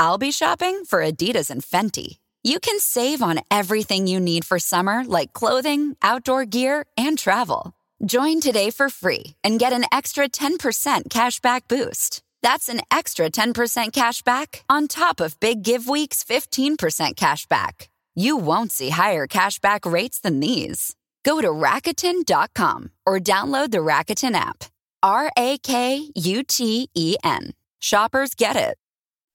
I'll 0.00 0.16
be 0.16 0.32
shopping 0.32 0.86
for 0.86 1.00
Adidas 1.00 1.50
and 1.50 1.60
Fenty. 1.60 2.16
You 2.42 2.58
can 2.58 2.80
save 2.80 3.20
on 3.20 3.40
everything 3.50 4.06
you 4.06 4.18
need 4.18 4.46
for 4.46 4.58
summer, 4.58 5.04
like 5.04 5.34
clothing, 5.34 5.94
outdoor 6.00 6.46
gear, 6.46 6.86
and 6.96 7.18
travel. 7.18 7.74
Join 8.06 8.40
today 8.40 8.70
for 8.70 8.88
free 8.88 9.36
and 9.44 9.58
get 9.58 9.74
an 9.74 9.84
extra 9.92 10.26
10% 10.26 11.10
cashback 11.10 11.68
boost. 11.68 12.22
That's 12.40 12.70
an 12.70 12.80
extra 12.90 13.30
10% 13.30 13.92
cash 13.92 14.22
back 14.22 14.64
on 14.70 14.88
top 14.88 15.20
of 15.20 15.38
Big 15.38 15.62
Give 15.62 15.86
Week's 15.86 16.24
15% 16.24 17.14
cash 17.14 17.44
back. 17.44 17.90
You 18.14 18.38
won't 18.38 18.72
see 18.72 18.88
higher 18.88 19.26
cashback 19.26 19.84
rates 19.90 20.18
than 20.18 20.40
these. 20.40 20.96
Go 21.26 21.42
to 21.42 21.48
Rakuten.com 21.48 22.90
or 23.04 23.18
download 23.18 23.70
the 23.70 23.84
Rakuten 23.84 24.34
app. 24.34 24.64
R 25.02 25.30
A 25.36 25.58
K 25.58 26.08
U 26.14 26.42
T 26.42 26.88
E 26.94 27.16
N. 27.22 27.52
Shoppers 27.80 28.34
get 28.34 28.56
it. 28.56 28.78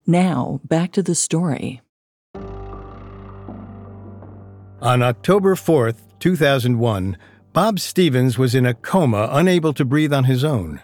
Now, 0.08 0.62
back 0.64 0.92
to 0.94 1.04
the 1.04 1.16
story. 1.16 1.82
On 4.82 5.02
October 5.02 5.56
4th, 5.56 5.98
2001, 6.20 7.18
Bob 7.54 7.80
Stevens 7.80 8.38
was 8.38 8.54
in 8.54 8.66
a 8.68 8.74
coma, 8.74 9.30
unable 9.32 9.74
to 9.74 9.84
breathe 9.84 10.14
on 10.14 10.26
his 10.26 10.44
own. 10.44 10.80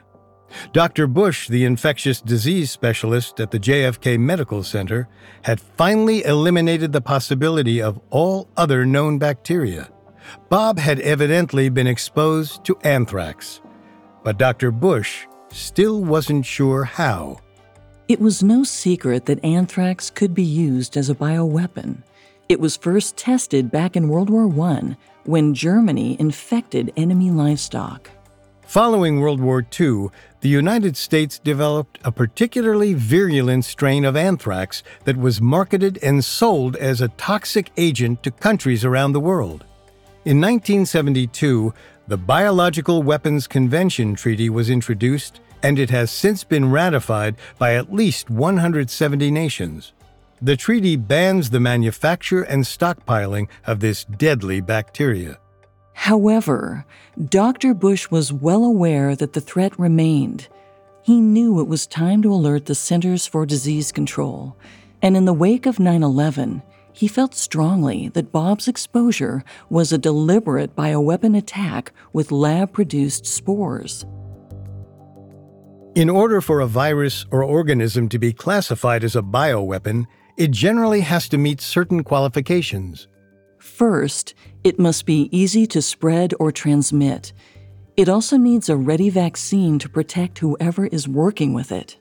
Dr. 0.73 1.05
Bush, 1.05 1.47
the 1.47 1.65
infectious 1.65 2.19
disease 2.19 2.71
specialist 2.71 3.39
at 3.39 3.51
the 3.51 3.59
JFK 3.59 4.19
Medical 4.19 4.63
Center, 4.63 5.07
had 5.43 5.61
finally 5.61 6.25
eliminated 6.25 6.91
the 6.91 7.01
possibility 7.01 7.81
of 7.81 7.99
all 8.09 8.49
other 8.57 8.85
known 8.85 9.19
bacteria. 9.19 9.89
Bob 10.49 10.79
had 10.79 10.99
evidently 11.01 11.69
been 11.69 11.87
exposed 11.87 12.63
to 12.65 12.77
anthrax. 12.83 13.61
But 14.23 14.37
Dr. 14.37 14.71
Bush 14.71 15.25
still 15.51 16.03
wasn't 16.03 16.45
sure 16.45 16.83
how. 16.83 17.39
It 18.11 18.19
was 18.19 18.43
no 18.43 18.65
secret 18.65 19.25
that 19.27 19.41
anthrax 19.41 20.09
could 20.09 20.35
be 20.35 20.43
used 20.43 20.97
as 20.97 21.09
a 21.09 21.15
bioweapon. 21.15 22.03
It 22.49 22.59
was 22.59 22.75
first 22.75 23.15
tested 23.15 23.71
back 23.71 23.95
in 23.95 24.09
World 24.09 24.29
War 24.29 24.51
I 24.67 24.97
when 25.23 25.53
Germany 25.53 26.17
infected 26.19 26.91
enemy 26.97 27.31
livestock. 27.31 28.09
Following 28.63 29.21
World 29.21 29.39
War 29.39 29.65
II, 29.79 30.09
the 30.41 30.49
United 30.49 30.97
States 30.97 31.39
developed 31.39 31.99
a 32.03 32.11
particularly 32.11 32.93
virulent 32.95 33.63
strain 33.63 34.03
of 34.03 34.17
anthrax 34.17 34.83
that 35.05 35.15
was 35.15 35.39
marketed 35.39 35.97
and 36.03 36.25
sold 36.25 36.75
as 36.75 36.99
a 36.99 37.07
toxic 37.15 37.71
agent 37.77 38.23
to 38.23 38.31
countries 38.31 38.83
around 38.83 39.13
the 39.13 39.21
world. 39.21 39.63
In 40.25 40.41
1972, 40.41 41.73
the 42.09 42.17
Biological 42.17 43.03
Weapons 43.03 43.47
Convention 43.47 44.15
Treaty 44.15 44.49
was 44.49 44.69
introduced, 44.69 45.39
and 45.63 45.79
it 45.79 45.89
has 45.89 46.11
since 46.11 46.43
been 46.43 46.71
ratified 46.71 47.35
by 47.57 47.75
at 47.75 47.93
least 47.93 48.29
170 48.29 49.31
nations. 49.31 49.93
The 50.41 50.57
treaty 50.57 50.95
bans 50.95 51.51
the 51.51 51.59
manufacture 51.59 52.41
and 52.41 52.63
stockpiling 52.63 53.47
of 53.65 53.79
this 53.79 54.03
deadly 54.05 54.59
bacteria. 54.59 55.37
However, 55.93 56.85
Dr. 57.29 57.75
Bush 57.75 58.09
was 58.09 58.33
well 58.33 58.63
aware 58.63 59.15
that 59.15 59.33
the 59.33 59.41
threat 59.41 59.77
remained. 59.77 60.47
He 61.03 61.21
knew 61.21 61.59
it 61.59 61.67
was 61.67 61.85
time 61.85 62.23
to 62.23 62.33
alert 62.33 62.65
the 62.65 62.75
Centers 62.75 63.27
for 63.27 63.45
Disease 63.45 63.91
Control, 63.91 64.55
and 65.01 65.15
in 65.15 65.25
the 65.25 65.33
wake 65.33 65.65
of 65.65 65.79
9 65.79 66.01
11, 66.01 66.63
he 66.93 67.07
felt 67.07 67.35
strongly 67.35 68.09
that 68.09 68.31
Bob's 68.31 68.67
exposure 68.67 69.43
was 69.69 69.91
a 69.91 69.97
deliberate 69.97 70.75
bioweapon 70.75 71.37
attack 71.37 71.91
with 72.13 72.31
lab 72.31 72.73
produced 72.73 73.25
spores. 73.25 74.05
In 75.93 76.09
order 76.09 76.39
for 76.39 76.61
a 76.61 76.67
virus 76.67 77.25
or 77.31 77.43
organism 77.43 78.07
to 78.09 78.17
be 78.17 78.31
classified 78.31 79.03
as 79.03 79.17
a 79.17 79.21
bioweapon, 79.21 80.05
it 80.37 80.51
generally 80.51 81.01
has 81.01 81.27
to 81.27 81.37
meet 81.37 81.59
certain 81.59 82.01
qualifications. 82.01 83.09
First, 83.57 84.33
it 84.63 84.79
must 84.79 85.05
be 85.05 85.27
easy 85.33 85.67
to 85.67 85.81
spread 85.81 86.33
or 86.39 86.49
transmit. 86.49 87.33
It 87.97 88.07
also 88.07 88.37
needs 88.37 88.69
a 88.69 88.77
ready 88.77 89.09
vaccine 89.09 89.79
to 89.79 89.89
protect 89.89 90.39
whoever 90.39 90.85
is 90.87 91.09
working 91.09 91.53
with 91.53 91.73
it. 91.73 91.97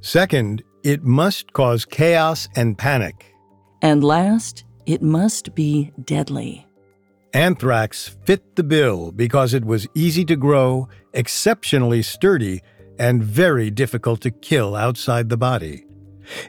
Second, 0.00 0.64
it 0.82 1.04
must 1.04 1.52
cause 1.52 1.84
chaos 1.84 2.48
and 2.56 2.76
panic. 2.76 3.36
And 3.82 4.02
last, 4.02 4.64
it 4.84 5.00
must 5.00 5.54
be 5.54 5.92
deadly. 6.04 6.66
Anthrax 7.32 8.16
fit 8.24 8.56
the 8.56 8.64
bill 8.64 9.12
because 9.12 9.54
it 9.54 9.64
was 9.64 9.86
easy 9.94 10.24
to 10.24 10.34
grow, 10.34 10.88
exceptionally 11.14 12.02
sturdy, 12.02 12.62
and 12.98 13.22
very 13.22 13.70
difficult 13.70 14.20
to 14.22 14.30
kill 14.30 14.74
outside 14.74 15.28
the 15.28 15.36
body. 15.36 15.86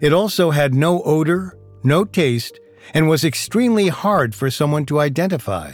It 0.02 0.14
also 0.14 0.52
had 0.52 0.74
no 0.74 1.02
odor, 1.04 1.58
no 1.84 2.04
taste, 2.06 2.60
and 2.94 3.08
was 3.08 3.24
extremely 3.24 3.88
hard 3.88 4.36
for 4.36 4.50
someone 4.50 4.86
to 4.88 5.00
identify. 5.00 5.74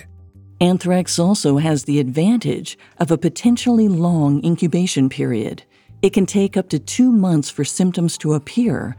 Anthrax 0.61 1.19
also 1.19 1.57
has 1.57 1.83
the 1.83 1.99
advantage 1.99 2.77
of 2.97 3.11
a 3.11 3.17
potentially 3.17 3.87
long 3.87 4.43
incubation 4.45 5.09
period. 5.09 5.63
It 6.01 6.11
can 6.11 6.25
take 6.25 6.55
up 6.55 6.69
to 6.69 6.79
two 6.79 7.11
months 7.11 7.49
for 7.49 7.65
symptoms 7.65 8.17
to 8.19 8.33
appear, 8.33 8.95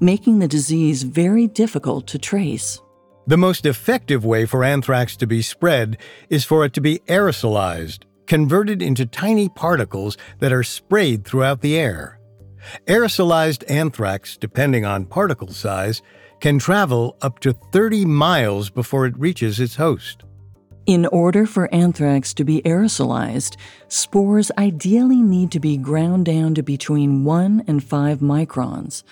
making 0.00 0.38
the 0.38 0.48
disease 0.48 1.02
very 1.04 1.46
difficult 1.46 2.06
to 2.08 2.18
trace. 2.18 2.80
The 3.26 3.36
most 3.36 3.66
effective 3.66 4.24
way 4.24 4.46
for 4.46 4.64
anthrax 4.64 5.16
to 5.18 5.26
be 5.26 5.42
spread 5.42 5.98
is 6.30 6.44
for 6.44 6.64
it 6.64 6.72
to 6.74 6.80
be 6.80 7.00
aerosolized, 7.08 8.04
converted 8.28 8.80
into 8.82 9.06
tiny 9.06 9.48
particles 9.48 10.16
that 10.38 10.52
are 10.52 10.62
sprayed 10.62 11.24
throughout 11.24 11.62
the 11.62 11.76
air. 11.76 12.20
Aerosolized 12.86 13.64
anthrax, 13.68 14.36
depending 14.36 14.84
on 14.84 15.06
particle 15.06 15.52
size, 15.52 16.02
can 16.40 16.58
travel 16.58 17.16
up 17.22 17.40
to 17.40 17.52
30 17.72 18.04
miles 18.04 18.70
before 18.70 19.06
it 19.06 19.18
reaches 19.18 19.58
its 19.58 19.76
host. 19.76 20.22
In 20.86 21.06
order 21.06 21.46
for 21.46 21.72
anthrax 21.74 22.32
to 22.34 22.44
be 22.44 22.62
aerosolized, 22.62 23.56
spores 23.88 24.50
ideally 24.56 25.22
need 25.22 25.50
to 25.52 25.60
be 25.60 25.76
ground 25.76 26.26
down 26.26 26.54
to 26.54 26.62
between 26.62 27.24
1 27.24 27.64
and 27.66 27.82
5 27.82 28.20
microns. 28.20 29.02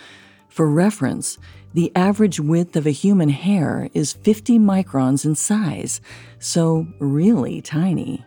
For 0.49 0.71
reference, 0.71 1.39
the 1.75 1.93
average 1.95 2.41
width 2.41 2.77
of 2.77 2.87
a 2.87 2.91
human 2.91 3.29
hair 3.29 3.91
is 3.93 4.13
50 4.15 4.59
microns 4.59 5.25
in 5.25 5.35
size, 5.35 6.01
so 6.39 6.87
really 6.99 7.61
tiny. 7.61 8.25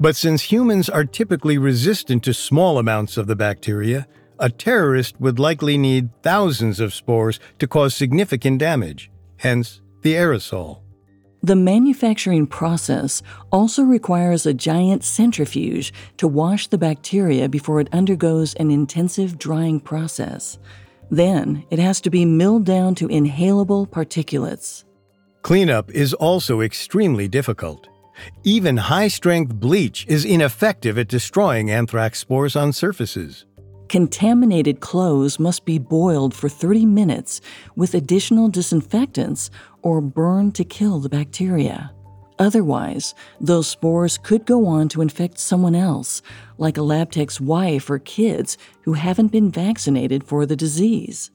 But 0.00 0.14
since 0.14 0.42
humans 0.42 0.88
are 0.88 1.04
typically 1.04 1.58
resistant 1.58 2.22
to 2.24 2.32
small 2.32 2.78
amounts 2.78 3.16
of 3.16 3.26
the 3.26 3.34
bacteria, 3.34 4.06
a 4.38 4.48
terrorist 4.48 5.20
would 5.20 5.40
likely 5.40 5.76
need 5.76 6.10
thousands 6.22 6.78
of 6.78 6.94
spores 6.94 7.40
to 7.58 7.66
cause 7.66 7.94
significant 7.94 8.58
damage, 8.58 9.10
hence 9.38 9.80
the 10.02 10.14
aerosol. 10.14 10.82
The 11.42 11.56
manufacturing 11.56 12.46
process 12.46 13.22
also 13.50 13.82
requires 13.82 14.46
a 14.46 14.54
giant 14.54 15.02
centrifuge 15.04 15.92
to 16.16 16.28
wash 16.28 16.68
the 16.68 16.78
bacteria 16.78 17.48
before 17.48 17.80
it 17.80 17.88
undergoes 17.92 18.54
an 18.54 18.70
intensive 18.70 19.38
drying 19.38 19.80
process. 19.80 20.58
Then 21.10 21.64
it 21.70 21.78
has 21.78 22.00
to 22.02 22.10
be 22.10 22.24
milled 22.24 22.64
down 22.64 22.94
to 22.96 23.08
inhalable 23.08 23.88
particulates. 23.88 24.84
Cleanup 25.42 25.90
is 25.90 26.12
also 26.14 26.60
extremely 26.60 27.28
difficult. 27.28 27.88
Even 28.44 28.76
high 28.76 29.08
strength 29.08 29.54
bleach 29.54 30.06
is 30.08 30.24
ineffective 30.24 30.98
at 30.98 31.08
destroying 31.08 31.70
anthrax 31.70 32.18
spores 32.18 32.56
on 32.56 32.72
surfaces. 32.72 33.44
Contaminated 33.88 34.80
clothes 34.80 35.38
must 35.38 35.64
be 35.64 35.78
boiled 35.78 36.34
for 36.34 36.48
30 36.48 36.84
minutes 36.84 37.40
with 37.74 37.94
additional 37.94 38.48
disinfectants 38.48 39.50
or 39.82 40.00
burned 40.00 40.54
to 40.56 40.64
kill 40.64 41.00
the 41.00 41.08
bacteria. 41.08 41.92
Otherwise, 42.38 43.14
those 43.40 43.66
spores 43.66 44.18
could 44.18 44.46
go 44.46 44.66
on 44.66 44.88
to 44.90 45.02
infect 45.02 45.38
someone 45.38 45.74
else, 45.74 46.22
like 46.56 46.76
a 46.76 46.82
lab 46.82 47.10
tech's 47.10 47.40
wife 47.40 47.90
or 47.90 47.98
kids 47.98 48.56
who 48.82 48.92
haven't 48.92 49.32
been 49.32 49.50
vaccinated 49.50 50.22
for 50.22 50.46
the 50.46 50.54
disease. 50.54 51.30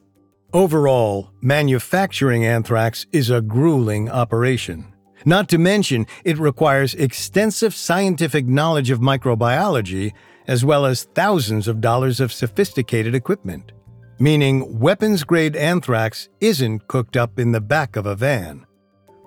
Overall, 0.53 1.31
manufacturing 1.41 2.45
anthrax 2.45 3.05
is 3.11 3.29
a 3.29 3.41
grueling 3.41 4.09
operation. 4.09 4.92
Not 5.25 5.49
to 5.49 5.57
mention, 5.57 6.05
it 6.23 6.37
requires 6.37 6.93
extensive 6.95 7.73
scientific 7.73 8.45
knowledge 8.45 8.89
of 8.89 8.99
microbiology 8.99 10.13
as 10.47 10.65
well 10.65 10.85
as 10.85 11.03
thousands 11.15 11.67
of 11.67 11.81
dollars 11.81 12.19
of 12.19 12.33
sophisticated 12.33 13.15
equipment, 13.15 13.71
meaning 14.19 14.79
weapons 14.79 15.23
grade 15.23 15.55
anthrax 15.55 16.29
isn't 16.41 16.87
cooked 16.87 17.15
up 17.15 17.39
in 17.39 17.51
the 17.51 17.61
back 17.61 17.95
of 17.95 18.05
a 18.05 18.15
van. 18.15 18.65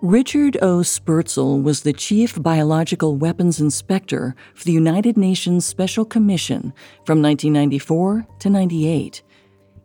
Richard 0.02 0.58
O. 0.60 0.80
Spertzel 0.80 1.62
was 1.62 1.80
the 1.80 1.92
chief 1.92 2.40
biological 2.42 3.16
weapons 3.16 3.60
inspector 3.60 4.36
for 4.54 4.64
the 4.64 4.72
United 4.72 5.16
Nations 5.16 5.64
Special 5.64 6.04
Commission 6.04 6.74
from 7.06 7.22
1994 7.22 8.26
to 8.40 8.50
98. 8.50 9.22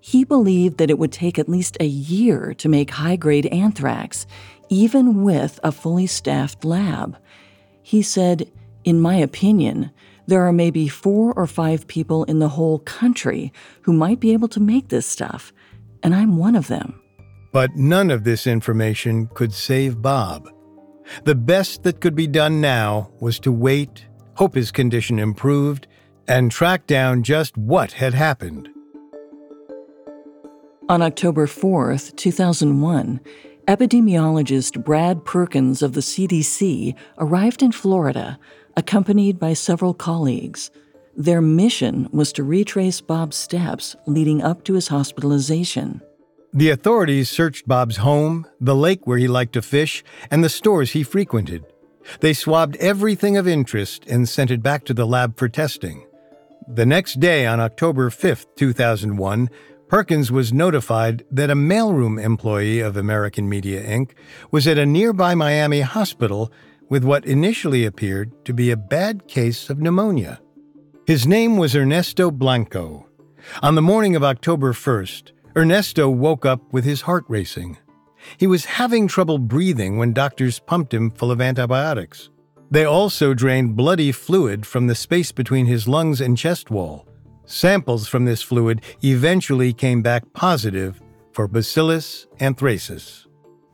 He 0.01 0.25
believed 0.25 0.79
that 0.79 0.89
it 0.89 0.99
would 0.99 1.13
take 1.13 1.39
at 1.39 1.47
least 1.47 1.77
a 1.79 1.85
year 1.85 2.53
to 2.55 2.67
make 2.67 2.89
high 2.89 3.15
grade 3.15 3.45
anthrax, 3.47 4.25
even 4.71 5.21
with 5.21 5.59
a 5.63 5.71
fully 5.71 6.07
staffed 6.07 6.63
lab. 6.65 7.17
He 7.83 8.01
said, 8.01 8.49
In 8.85 9.01
my 9.01 9.15
opinion, 9.15 9.91
there 10.27 10.47
are 10.47 10.53
maybe 10.53 10.87
four 10.87 11.33
or 11.33 11.45
five 11.45 11.85
people 11.87 12.23
in 12.23 12.39
the 12.39 12.47
whole 12.47 12.79
country 12.79 13.51
who 13.81 13.91
might 13.91 14.21
be 14.21 14.31
able 14.31 14.47
to 14.47 14.61
make 14.61 14.87
this 14.87 15.05
stuff, 15.05 15.51
and 16.01 16.15
I'm 16.15 16.37
one 16.37 16.55
of 16.55 16.69
them. 16.69 16.99
But 17.51 17.75
none 17.75 18.09
of 18.09 18.23
this 18.23 18.47
information 18.47 19.27
could 19.33 19.53
save 19.53 20.01
Bob. 20.01 20.49
The 21.25 21.35
best 21.35 21.83
that 21.83 21.99
could 21.99 22.15
be 22.15 22.27
done 22.27 22.61
now 22.61 23.11
was 23.19 23.39
to 23.39 23.51
wait, 23.51 24.05
hope 24.35 24.55
his 24.55 24.71
condition 24.71 25.19
improved, 25.19 25.85
and 26.29 26.49
track 26.49 26.87
down 26.87 27.23
just 27.23 27.57
what 27.57 27.91
had 27.91 28.13
happened. 28.13 28.69
On 30.87 31.01
October 31.01 31.45
4th, 31.45 32.15
2001, 32.15 33.19
epidemiologist 33.71 34.83
Brad 34.83 35.23
Perkins 35.23 35.81
of 35.81 35.93
the 35.93 36.01
CDC 36.01 36.93
arrived 37.17 37.63
in 37.63 37.71
Florida 37.71 38.37
accompanied 38.75 39.39
by 39.39 39.53
several 39.53 39.93
colleagues. 39.93 40.71
Their 41.15 41.39
mission 41.39 42.09
was 42.11 42.33
to 42.33 42.43
retrace 42.43 42.99
Bob's 42.99 43.37
steps 43.37 43.95
leading 44.05 44.41
up 44.41 44.65
to 44.65 44.73
his 44.73 44.89
hospitalization. 44.89 46.01
The 46.53 46.69
authorities 46.69 47.29
searched 47.29 47.65
Bob's 47.65 47.97
home, 47.97 48.45
the 48.59 48.75
lake 48.75 49.07
where 49.07 49.17
he 49.17 49.29
liked 49.29 49.53
to 49.53 49.61
fish, 49.61 50.03
and 50.29 50.43
the 50.43 50.49
stores 50.49 50.91
he 50.91 51.03
frequented. 51.03 51.63
They 52.19 52.33
swabbed 52.33 52.75
everything 52.75 53.37
of 53.37 53.47
interest 53.47 54.05
and 54.05 54.27
sent 54.27 54.51
it 54.51 54.61
back 54.61 54.83
to 54.85 54.93
the 54.93 55.07
lab 55.07 55.37
for 55.37 55.47
testing. 55.47 56.05
The 56.67 56.85
next 56.85 57.21
day, 57.21 57.45
on 57.45 57.61
October 57.61 58.09
5, 58.09 58.47
2001, 58.55 59.49
Perkins 59.91 60.31
was 60.31 60.53
notified 60.53 61.25
that 61.29 61.49
a 61.49 61.53
mailroom 61.53 62.17
employee 62.17 62.79
of 62.79 62.95
American 62.95 63.49
Media 63.49 63.83
Inc. 63.83 64.11
was 64.49 64.65
at 64.65 64.77
a 64.77 64.85
nearby 64.85 65.35
Miami 65.35 65.81
hospital 65.81 66.49
with 66.87 67.03
what 67.03 67.25
initially 67.25 67.83
appeared 67.83 68.31
to 68.45 68.53
be 68.53 68.71
a 68.71 68.77
bad 68.77 69.27
case 69.27 69.69
of 69.69 69.81
pneumonia. 69.81 70.39
His 71.05 71.27
name 71.27 71.57
was 71.57 71.75
Ernesto 71.75 72.31
Blanco. 72.31 73.05
On 73.61 73.75
the 73.75 73.81
morning 73.81 74.15
of 74.15 74.23
October 74.23 74.71
1st, 74.71 75.33
Ernesto 75.57 76.09
woke 76.09 76.45
up 76.45 76.71
with 76.71 76.85
his 76.85 77.01
heart 77.01 77.25
racing. 77.27 77.77
He 78.37 78.47
was 78.47 78.63
having 78.63 79.09
trouble 79.09 79.39
breathing 79.39 79.97
when 79.97 80.13
doctors 80.13 80.59
pumped 80.59 80.93
him 80.93 81.11
full 81.11 81.31
of 81.31 81.41
antibiotics. 81.41 82.29
They 82.69 82.85
also 82.85 83.33
drained 83.33 83.75
bloody 83.75 84.13
fluid 84.13 84.65
from 84.65 84.87
the 84.87 84.95
space 84.95 85.33
between 85.33 85.65
his 85.65 85.85
lungs 85.85 86.21
and 86.21 86.37
chest 86.37 86.71
wall. 86.71 87.10
Samples 87.45 88.07
from 88.07 88.25
this 88.25 88.41
fluid 88.41 88.81
eventually 89.03 89.73
came 89.73 90.01
back 90.01 90.23
positive 90.33 91.01
for 91.33 91.47
Bacillus 91.47 92.27
anthracis. 92.39 93.27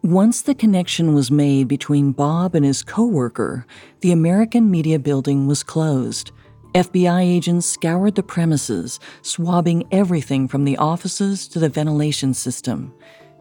Once 0.03 0.41
the 0.41 0.55
connection 0.55 1.13
was 1.13 1.31
made 1.31 1.67
between 1.67 2.11
Bob 2.11 2.55
and 2.55 2.63
his 2.63 2.83
coworker, 2.83 3.65
the 4.01 4.11
American 4.11 4.71
Media 4.71 4.99
Building 4.99 5.47
was 5.47 5.63
closed. 5.63 6.31
FBI 6.73 7.21
agents 7.21 7.65
scoured 7.65 8.15
the 8.15 8.23
premises, 8.23 8.99
swabbing 9.21 9.83
everything 9.91 10.47
from 10.47 10.63
the 10.63 10.77
offices 10.77 11.47
to 11.47 11.59
the 11.59 11.69
ventilation 11.69 12.33
system. 12.33 12.93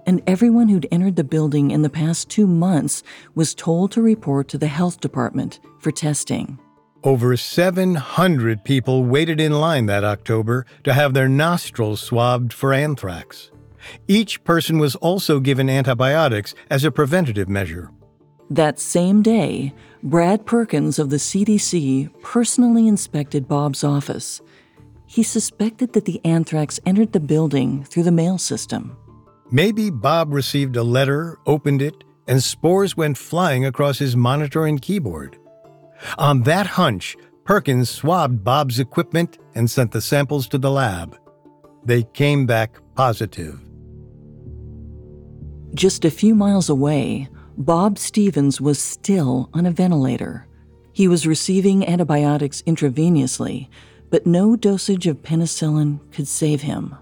And 0.07 0.23
everyone 0.27 0.69
who'd 0.69 0.89
entered 0.91 1.17
the 1.17 1.25
building 1.25 1.71
in 1.71 1.83
the 1.83 1.91
past 1.91 2.31
two 2.31 2.47
months 2.47 3.03
was 3.35 3.55
told 3.55 3.93
to 3.93 4.03
report 4.03 4.49
to 4.49 4.59
the 4.59 4.67
health 4.67 5.01
department 5.01 5.61
for 5.79 5.91
testing. 5.91 6.59
Over 7.07 7.37
700 7.37 8.65
people 8.65 9.05
waited 9.05 9.41
in 9.41 9.53
line 9.53 9.87
that 9.87 10.03
October 10.03 10.67
to 10.83 10.93
have 10.93 11.15
their 11.15 11.29
nostrils 11.29 12.01
swabbed 12.01 12.53
for 12.53 12.73
anthrax. 12.73 13.53
Each 14.09 14.43
person 14.43 14.81
was 14.81 14.97
also 14.97 15.39
given 15.39 15.71
antibiotics 15.71 16.53
as 16.69 16.83
a 16.83 16.91
preventative 16.91 17.49
measure. 17.49 17.93
That 18.51 18.81
same 18.81 19.23
day, 19.23 19.73
Brad 20.03 20.47
Perkins 20.47 20.99
of 20.99 21.11
the 21.11 21.19
CDC 21.19 22.11
personally 22.23 22.89
inspected 22.89 23.47
Bob's 23.47 23.85
office. 23.85 24.41
He 25.07 25.23
suspected 25.23 25.93
that 25.93 26.07
the 26.07 26.21
anthrax 26.25 26.81
entered 26.85 27.13
the 27.13 27.21
building 27.21 27.85
through 27.85 28.03
the 28.03 28.11
mail 28.11 28.37
system. 28.37 28.97
Maybe 29.53 29.91
Bob 29.91 30.33
received 30.33 30.75
a 30.75 30.83
letter, 30.83 31.39
opened 31.47 31.83
it, 31.83 32.03
and 32.27 32.43
spores 32.43 32.97
went 32.97 33.17
flying 33.17 33.65
across 33.65 34.01
his 34.01 34.17
monitor 34.17 34.67
and 34.67 34.83
keyboard. 34.83 35.39
On 36.19 36.43
that 36.43 36.67
hunch, 36.67 37.17
Perkins 37.45 37.89
swabbed 37.89 38.43
Bob's 38.43 38.81
equipment 38.81 39.39
and 39.55 39.71
sent 39.71 39.93
the 39.93 40.01
samples 40.01 40.49
to 40.49 40.59
the 40.59 40.71
lab. 40.71 41.17
They 41.85 42.03
came 42.03 42.47
back 42.47 42.81
positive. 42.95 43.61
Just 45.75 46.05
a 46.05 46.11
few 46.11 46.35
miles 46.35 46.69
away, 46.69 47.29
Bob 47.57 47.99
Stevens 47.99 48.61
was 48.61 48.79
still 48.79 49.49
on 49.55 49.67
a 49.67 49.71
ventilator. 49.71 50.47
He 50.93 51.09
was 51.09 51.27
receiving 51.27 51.87
antibiotics 51.87 52.63
intravenously, 52.63 53.69
but 54.11 54.27
no 54.27 54.57
dosage 54.57 55.07
of 55.07 55.23
penicillin 55.23 56.01
could 56.13 56.27
save 56.27 56.63
him. 56.63 56.95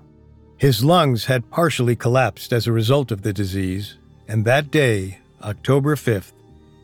His 0.59 0.85
lungs 0.85 1.25
had 1.27 1.51
partially 1.51 1.97
collapsed 1.97 2.53
as 2.53 2.67
a 2.67 2.73
result 2.73 3.11
of 3.11 3.23
the 3.23 3.33
disease, 3.33 3.97
and 4.29 4.45
that 4.45 4.71
day, 4.71 5.19
October 5.43 5.97
5th, 5.97 6.33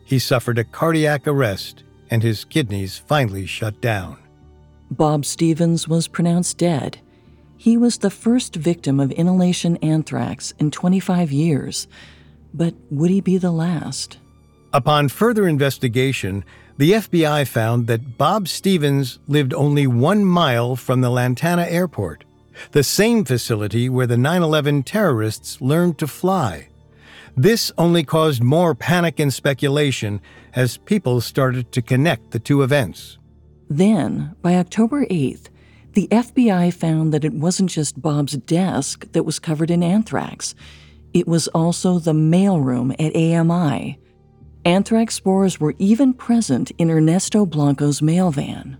he 0.04 0.18
suffered 0.18 0.58
a 0.58 0.64
cardiac 0.64 1.26
arrest 1.26 1.84
and 2.10 2.22
his 2.22 2.44
kidneys 2.44 2.98
finally 2.98 3.46
shut 3.46 3.80
down. 3.80 4.18
Bob 4.90 5.24
Stevens 5.24 5.86
was 5.86 6.08
pronounced 6.08 6.58
dead. 6.58 6.98
He 7.56 7.76
was 7.76 7.98
the 7.98 8.10
first 8.10 8.56
victim 8.56 8.98
of 8.98 9.12
inhalation 9.12 9.76
anthrax 9.78 10.52
in 10.58 10.70
25 10.70 11.30
years, 11.30 11.86
but 12.52 12.74
would 12.90 13.10
he 13.10 13.20
be 13.20 13.38
the 13.38 13.52
last? 13.52 14.18
Upon 14.72 15.08
further 15.08 15.46
investigation, 15.46 16.44
the 16.78 16.92
FBI 16.92 17.46
found 17.46 17.86
that 17.86 18.16
Bob 18.16 18.48
Stevens 18.48 19.18
lived 19.28 19.52
only 19.52 19.86
one 19.86 20.24
mile 20.24 20.74
from 20.74 21.02
the 21.02 21.10
Lantana 21.10 21.66
airport, 21.66 22.24
the 22.72 22.82
same 22.82 23.24
facility 23.24 23.88
where 23.90 24.06
the 24.06 24.16
9 24.16 24.42
11 24.42 24.84
terrorists 24.84 25.60
learned 25.60 25.98
to 25.98 26.06
fly. 26.06 26.69
This 27.40 27.72
only 27.78 28.04
caused 28.04 28.42
more 28.42 28.74
panic 28.74 29.18
and 29.18 29.32
speculation 29.32 30.20
as 30.52 30.76
people 30.76 31.22
started 31.22 31.72
to 31.72 31.80
connect 31.80 32.32
the 32.32 32.38
two 32.38 32.62
events. 32.62 33.16
Then, 33.70 34.36
by 34.42 34.56
October 34.56 35.06
8th, 35.06 35.48
the 35.94 36.06
FBI 36.08 36.70
found 36.74 37.14
that 37.14 37.24
it 37.24 37.32
wasn't 37.32 37.70
just 37.70 38.02
Bob's 38.02 38.36
desk 38.36 39.10
that 39.12 39.22
was 39.22 39.38
covered 39.38 39.70
in 39.70 39.82
anthrax. 39.82 40.54
It 41.14 41.26
was 41.26 41.48
also 41.48 41.98
the 41.98 42.12
mailroom 42.12 42.94
at 43.00 43.16
AMI. 43.16 43.98
Anthrax 44.66 45.14
spores 45.14 45.58
were 45.58 45.74
even 45.78 46.12
present 46.12 46.72
in 46.72 46.90
Ernesto 46.90 47.46
Blanco's 47.46 48.02
mail 48.02 48.30
van. 48.30 48.76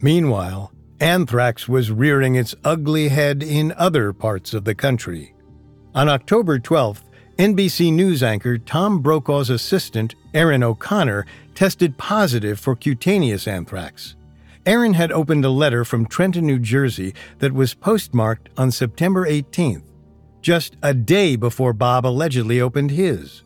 Meanwhile, 0.00 0.72
anthrax 1.00 1.68
was 1.68 1.90
rearing 1.90 2.36
its 2.36 2.54
ugly 2.64 3.08
head 3.08 3.42
in 3.42 3.74
other 3.76 4.14
parts 4.14 4.54
of 4.54 4.64
the 4.64 4.74
country. 4.74 5.34
On 5.94 6.08
October 6.08 6.58
12th, 6.58 7.02
NBC 7.40 7.90
News 7.90 8.22
anchor 8.22 8.58
Tom 8.58 9.00
Brokaw's 9.00 9.48
assistant, 9.48 10.14
Erin 10.34 10.62
O'Connor, 10.62 11.24
tested 11.54 11.96
positive 11.96 12.60
for 12.60 12.76
cutaneous 12.76 13.48
anthrax. 13.48 14.14
Erin 14.66 14.92
had 14.92 15.10
opened 15.10 15.46
a 15.46 15.48
letter 15.48 15.82
from 15.86 16.04
Trenton, 16.04 16.44
New 16.44 16.58
Jersey 16.58 17.14
that 17.38 17.54
was 17.54 17.72
postmarked 17.72 18.50
on 18.58 18.70
September 18.70 19.26
18th 19.26 19.84
just 20.42 20.76
a 20.82 20.92
day 20.92 21.34
before 21.34 21.72
Bob 21.72 22.04
allegedly 22.04 22.60
opened 22.60 22.90
his. 22.90 23.42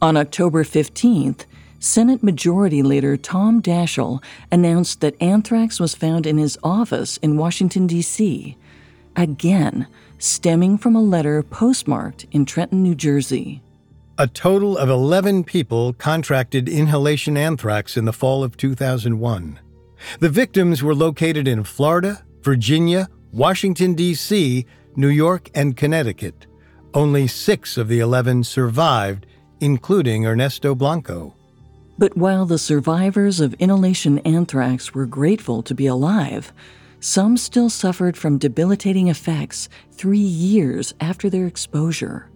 On 0.00 0.16
October 0.16 0.64
15th, 0.64 1.44
Senate 1.78 2.22
Majority 2.22 2.82
Leader 2.82 3.18
Tom 3.18 3.60
Daschle 3.60 4.22
announced 4.50 5.02
that 5.02 5.20
anthrax 5.20 5.78
was 5.78 5.94
found 5.94 6.26
in 6.26 6.38
his 6.38 6.56
office 6.64 7.18
in 7.18 7.36
Washington, 7.36 7.86
D.C., 7.86 8.56
again, 9.16 9.86
stemming 10.18 10.78
from 10.78 10.96
a 10.96 11.02
letter 11.02 11.42
postmarked 11.42 12.26
in 12.32 12.44
Trenton, 12.44 12.82
New 12.82 12.94
Jersey. 12.94 13.62
A 14.16 14.26
total 14.26 14.78
of 14.78 14.88
11 14.88 15.44
people 15.44 15.92
contracted 15.94 16.68
inhalation 16.68 17.36
anthrax 17.36 17.96
in 17.96 18.04
the 18.04 18.12
fall 18.12 18.44
of 18.44 18.56
2001. 18.56 19.58
The 20.20 20.28
victims 20.28 20.82
were 20.82 20.94
located 20.94 21.48
in 21.48 21.64
Florida, 21.64 22.24
Virginia, 22.42 23.08
Washington, 23.32 23.94
D.C., 23.94 24.66
New 24.94 25.08
York, 25.08 25.50
and 25.54 25.76
Connecticut. 25.76 26.46
Only 26.92 27.26
six 27.26 27.76
of 27.76 27.88
the 27.88 27.98
11 27.98 28.44
survived, 28.44 29.26
including 29.60 30.26
Ernesto 30.26 30.74
Blanco. 30.76 31.34
But 31.98 32.16
while 32.16 32.46
the 32.46 32.58
survivors 32.58 33.40
of 33.40 33.54
inhalation 33.54 34.18
anthrax 34.20 34.94
were 34.94 35.06
grateful 35.06 35.62
to 35.62 35.74
be 35.74 35.86
alive, 35.86 36.52
some 37.04 37.36
still 37.36 37.68
suffered 37.68 38.16
from 38.16 38.38
debilitating 38.38 39.08
effects 39.08 39.68
three 39.92 40.16
years 40.16 40.94
after 41.02 41.28
their 41.28 41.46
exposure. 41.46 42.30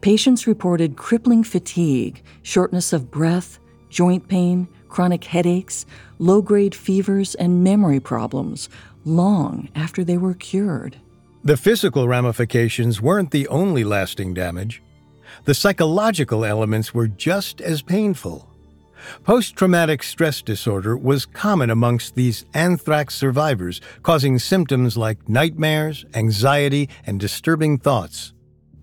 Patients 0.00 0.44
reported 0.44 0.96
crippling 0.96 1.44
fatigue, 1.44 2.20
shortness 2.42 2.92
of 2.92 3.12
breath, 3.12 3.60
joint 3.90 4.26
pain, 4.26 4.66
chronic 4.88 5.22
headaches, 5.22 5.86
low 6.18 6.42
grade 6.42 6.74
fevers, 6.74 7.36
and 7.36 7.62
memory 7.62 8.00
problems 8.00 8.68
long 9.04 9.68
after 9.76 10.02
they 10.02 10.18
were 10.18 10.34
cured. 10.34 10.96
The 11.44 11.56
physical 11.56 12.08
ramifications 12.08 13.00
weren't 13.00 13.30
the 13.30 13.46
only 13.46 13.84
lasting 13.84 14.34
damage. 14.34 14.82
The 15.44 15.54
psychological 15.54 16.44
elements 16.44 16.92
were 16.92 17.06
just 17.06 17.60
as 17.60 17.82
painful. 17.82 18.47
Post 19.24 19.56
traumatic 19.56 20.02
stress 20.02 20.42
disorder 20.42 20.96
was 20.96 21.26
common 21.26 21.70
amongst 21.70 22.14
these 22.14 22.44
anthrax 22.54 23.14
survivors, 23.14 23.80
causing 24.02 24.38
symptoms 24.38 24.96
like 24.96 25.28
nightmares, 25.28 26.04
anxiety, 26.14 26.88
and 27.06 27.20
disturbing 27.20 27.78
thoughts. 27.78 28.32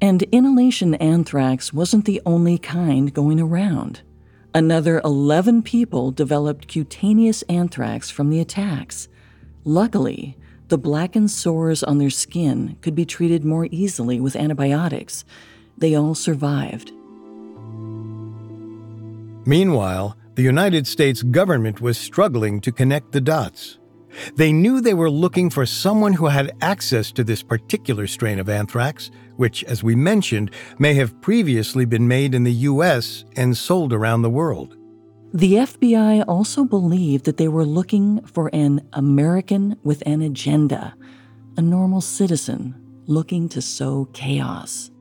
And 0.02 0.24
inhalation 0.24 0.96
anthrax 0.96 1.74
wasn't 1.74 2.06
the 2.06 2.22
only 2.26 2.58
kind 2.58 3.14
going 3.14 3.40
around. 3.40 4.02
Another 4.54 5.02
11 5.04 5.64
people 5.64 6.12
developed 6.12 6.68
cutaneous 6.68 7.42
anthrax 7.44 8.10
from 8.10 8.30
the 8.30 8.40
attacks. 8.40 9.08
Luckily, 9.64 10.38
the 10.68 10.78
blackened 10.78 11.30
sores 11.30 11.84
on 11.84 11.98
their 11.98 12.10
skin 12.10 12.78
could 12.82 12.96
be 12.96 13.06
treated 13.06 13.44
more 13.44 13.68
easily 13.70 14.20
with 14.20 14.36
antibiotics. 14.36 15.26
They 15.78 15.94
all 15.96 16.16
survived. 16.16 16.92
Meanwhile, 19.46 20.18
the 20.36 20.44
United 20.44 20.88
States 20.88 21.22
government 21.22 21.80
was 21.80 21.98
struggling 21.98 22.60
to 22.62 22.72
connect 22.72 23.12
the 23.12 23.22
dots. 23.22 23.78
They 24.36 24.52
knew 24.52 24.82
they 24.82 24.94
were 24.94 25.10
looking 25.10 25.50
for 25.50 25.66
someone 25.66 26.14
who 26.14 26.28
had 26.28 26.56
access 26.62 27.12
to 27.12 27.24
this 27.24 27.44
particular 27.44 28.08
strain 28.08 28.40
of 28.40 28.50
anthrax, 28.50 29.12
which, 29.36 29.64
as 29.66 29.84
we 29.84 29.96
mentioned, 29.96 30.52
may 30.80 30.94
have 30.96 31.22
previously 31.22 31.86
been 31.86 32.08
made 32.08 32.34
in 32.34 32.44
the 32.44 32.54
U.S. 32.70 33.26
and 33.36 33.56
sold 33.56 33.94
around 33.94 34.22
the 34.22 34.30
world. 34.30 34.78
The 35.34 35.54
FBI 35.56 36.24
also 36.28 36.64
believed 36.64 37.26
that 37.26 37.38
they 37.38 37.50
were 37.50 37.66
looking 37.66 38.26
for 38.26 38.50
an 38.54 38.88
American 38.94 39.76
with 39.84 40.02
an 40.06 40.22
agenda, 40.22 40.96
a 41.58 41.62
normal 41.62 42.02
citizen 42.02 42.74
looking 43.06 43.50
to 43.50 43.62
sow 43.62 44.06
chaos. 44.14 44.92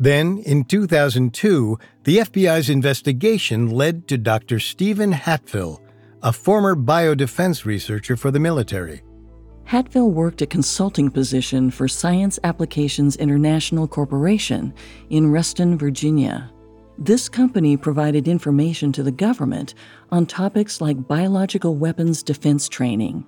Then, 0.00 0.38
in 0.38 0.64
2002, 0.64 1.78
the 2.04 2.16
FBI's 2.16 2.70
investigation 2.70 3.68
led 3.68 4.08
to 4.08 4.16
Dr. 4.16 4.58
Stephen 4.58 5.12
Hatfill, 5.12 5.82
a 6.22 6.32
former 6.32 6.74
biodefense 6.74 7.66
researcher 7.66 8.16
for 8.16 8.30
the 8.30 8.40
military. 8.40 9.02
Hatfill 9.68 10.10
worked 10.10 10.40
a 10.40 10.46
consulting 10.46 11.10
position 11.10 11.70
for 11.70 11.86
Science 11.86 12.38
Applications 12.44 13.16
International 13.16 13.86
Corporation 13.86 14.72
in 15.10 15.30
Reston, 15.30 15.76
Virginia. 15.76 16.50
This 16.96 17.28
company 17.28 17.76
provided 17.76 18.26
information 18.26 18.92
to 18.92 19.02
the 19.02 19.12
government 19.12 19.74
on 20.10 20.24
topics 20.24 20.80
like 20.80 21.06
biological 21.06 21.76
weapons 21.76 22.22
defense 22.22 22.70
training. 22.70 23.26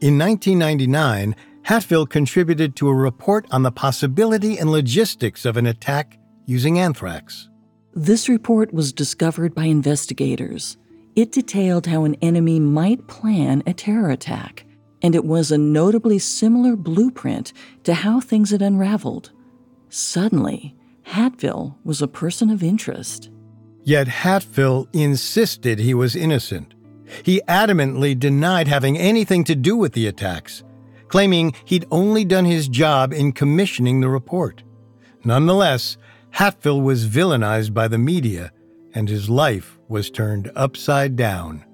In 0.00 0.18
1999, 0.18 1.36
Hatfill 1.68 2.08
contributed 2.08 2.76
to 2.76 2.88
a 2.88 2.94
report 2.94 3.46
on 3.50 3.62
the 3.62 3.70
possibility 3.70 4.56
and 4.56 4.70
logistics 4.70 5.44
of 5.44 5.58
an 5.58 5.66
attack 5.66 6.18
using 6.46 6.78
anthrax. 6.78 7.50
This 7.92 8.26
report 8.26 8.72
was 8.72 8.90
discovered 8.90 9.54
by 9.54 9.64
investigators. 9.64 10.78
It 11.14 11.30
detailed 11.30 11.86
how 11.86 12.04
an 12.04 12.14
enemy 12.22 12.58
might 12.58 13.06
plan 13.06 13.62
a 13.66 13.74
terror 13.74 14.08
attack, 14.08 14.64
and 15.02 15.14
it 15.14 15.26
was 15.26 15.52
a 15.52 15.58
notably 15.58 16.18
similar 16.18 16.74
blueprint 16.74 17.52
to 17.84 17.92
how 17.92 18.18
things 18.18 18.50
had 18.50 18.62
unraveled. 18.62 19.32
Suddenly, 19.90 20.74
Hatfill 21.02 21.74
was 21.84 22.00
a 22.00 22.08
person 22.08 22.48
of 22.48 22.62
interest. 22.62 23.28
Yet 23.84 24.06
Hatfill 24.06 24.88
insisted 24.94 25.78
he 25.78 25.92
was 25.92 26.16
innocent. 26.16 26.72
He 27.22 27.42
adamantly 27.46 28.18
denied 28.18 28.68
having 28.68 28.96
anything 28.96 29.44
to 29.44 29.54
do 29.54 29.76
with 29.76 29.92
the 29.92 30.06
attacks, 30.06 30.62
claiming 31.08 31.54
he'd 31.64 31.86
only 31.90 32.24
done 32.24 32.44
his 32.44 32.68
job 32.68 33.12
in 33.12 33.32
commissioning 33.32 34.00
the 34.00 34.08
report. 34.08 34.62
Nonetheless, 35.24 35.96
Hatfill 36.34 36.82
was 36.82 37.08
villainized 37.08 37.74
by 37.74 37.88
the 37.88 37.98
media, 37.98 38.52
and 38.94 39.08
his 39.08 39.28
life 39.28 39.78
was 39.88 40.10
turned 40.10 40.50
upside 40.54 41.16
down. 41.16 41.64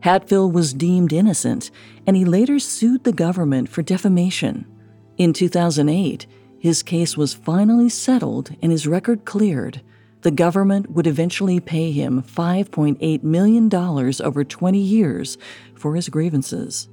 Hatfill 0.00 0.52
was 0.52 0.72
deemed 0.72 1.12
innocent, 1.12 1.70
and 2.06 2.16
he 2.16 2.24
later 2.24 2.58
sued 2.58 3.04
the 3.04 3.12
government 3.12 3.68
for 3.68 3.82
defamation. 3.82 4.66
In 5.18 5.32
2008, 5.32 6.26
his 6.58 6.82
case 6.82 7.16
was 7.16 7.34
finally 7.34 7.88
settled 7.88 8.54
and 8.62 8.70
his 8.70 8.86
record 8.86 9.24
cleared. 9.24 9.82
The 10.22 10.30
government 10.30 10.90
would 10.90 11.06
eventually 11.06 11.60
pay 11.60 11.92
him 11.92 12.22
$5.8 12.22 13.22
million 13.22 13.74
over 13.74 14.44
20 14.44 14.78
years 14.78 15.38
for 15.74 15.94
his 15.94 16.08
grievances. 16.08 16.88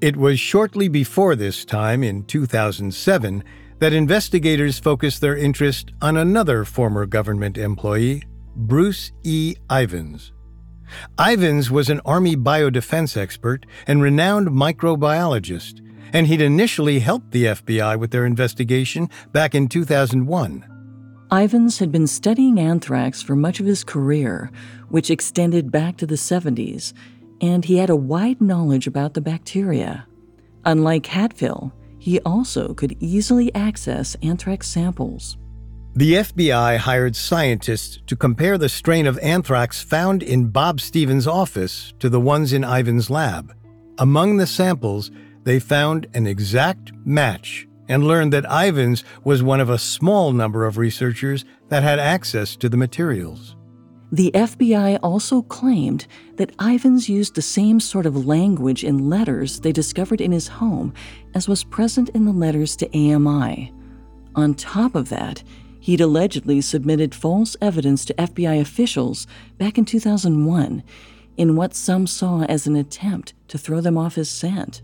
It 0.00 0.16
was 0.16 0.38
shortly 0.38 0.88
before 0.88 1.34
this 1.34 1.64
time, 1.64 2.02
in 2.02 2.24
2007, 2.24 3.42
that 3.78 3.94
investigators 3.94 4.78
focused 4.78 5.22
their 5.22 5.36
interest 5.36 5.92
on 6.02 6.18
another 6.18 6.64
former 6.64 7.06
government 7.06 7.56
employee, 7.56 8.22
Bruce 8.54 9.12
E. 9.22 9.54
Ivins. 9.70 10.32
Ivins 11.18 11.70
was 11.70 11.88
an 11.88 12.00
Army 12.04 12.36
biodefense 12.36 13.16
expert 13.16 13.64
and 13.86 14.02
renowned 14.02 14.48
microbiologist, 14.48 15.80
and 16.12 16.26
he'd 16.26 16.42
initially 16.42 16.98
helped 16.98 17.32
the 17.32 17.44
FBI 17.46 17.98
with 17.98 18.10
their 18.10 18.26
investigation 18.26 19.08
back 19.32 19.54
in 19.54 19.66
2001. 19.66 20.64
Ivins 21.32 21.80
had 21.80 21.90
been 21.90 22.06
studying 22.06 22.60
anthrax 22.60 23.20
for 23.20 23.34
much 23.34 23.58
of 23.58 23.66
his 23.66 23.82
career, 23.82 24.50
which 24.90 25.10
extended 25.10 25.72
back 25.72 25.96
to 25.96 26.06
the 26.06 26.14
70s, 26.14 26.92
and 27.40 27.64
he 27.64 27.76
had 27.76 27.90
a 27.90 27.96
wide 27.96 28.40
knowledge 28.40 28.86
about 28.86 29.14
the 29.14 29.20
bacteria. 29.20 30.06
Unlike 30.64 31.04
Hatfill, 31.04 31.72
he 31.98 32.20
also 32.20 32.74
could 32.74 32.96
easily 33.00 33.54
access 33.54 34.16
anthrax 34.22 34.68
samples. 34.68 35.36
The 35.94 36.14
FBI 36.14 36.76
hired 36.76 37.16
scientists 37.16 38.00
to 38.06 38.16
compare 38.16 38.58
the 38.58 38.68
strain 38.68 39.06
of 39.06 39.18
anthrax 39.20 39.82
found 39.82 40.22
in 40.22 40.48
Bob 40.48 40.80
Stevens' 40.80 41.26
office 41.26 41.94
to 42.00 42.10
the 42.10 42.20
ones 42.20 42.52
in 42.52 42.64
Ivins' 42.64 43.08
lab. 43.08 43.54
Among 43.98 44.36
the 44.36 44.46
samples, 44.46 45.10
they 45.44 45.58
found 45.58 46.06
an 46.12 46.26
exact 46.26 46.92
match 47.06 47.66
and 47.88 48.04
learned 48.04 48.32
that 48.32 48.44
Ivins 48.44 49.04
was 49.24 49.42
one 49.42 49.60
of 49.60 49.70
a 49.70 49.78
small 49.78 50.32
number 50.32 50.66
of 50.66 50.76
researchers 50.76 51.44
that 51.68 51.82
had 51.82 51.98
access 51.98 52.56
to 52.56 52.68
the 52.68 52.76
materials. 52.76 53.56
The 54.16 54.30
FBI 54.32 54.98
also 55.02 55.42
claimed 55.42 56.06
that 56.36 56.54
Ivins 56.58 57.06
used 57.06 57.34
the 57.34 57.42
same 57.42 57.80
sort 57.80 58.06
of 58.06 58.24
language 58.24 58.82
in 58.82 59.10
letters 59.10 59.60
they 59.60 59.72
discovered 59.72 60.22
in 60.22 60.32
his 60.32 60.48
home 60.48 60.94
as 61.34 61.48
was 61.48 61.64
present 61.64 62.08
in 62.08 62.24
the 62.24 62.32
letters 62.32 62.76
to 62.76 62.88
AMI. 62.96 63.74
On 64.34 64.54
top 64.54 64.94
of 64.94 65.10
that, 65.10 65.42
he'd 65.80 66.00
allegedly 66.00 66.62
submitted 66.62 67.14
false 67.14 67.58
evidence 67.60 68.06
to 68.06 68.14
FBI 68.14 68.58
officials 68.58 69.26
back 69.58 69.76
in 69.76 69.84
2001 69.84 70.82
in 71.36 71.54
what 71.54 71.74
some 71.74 72.06
saw 72.06 72.42
as 72.44 72.66
an 72.66 72.74
attempt 72.74 73.34
to 73.48 73.58
throw 73.58 73.82
them 73.82 73.98
off 73.98 74.14
his 74.14 74.30
scent. 74.30 74.80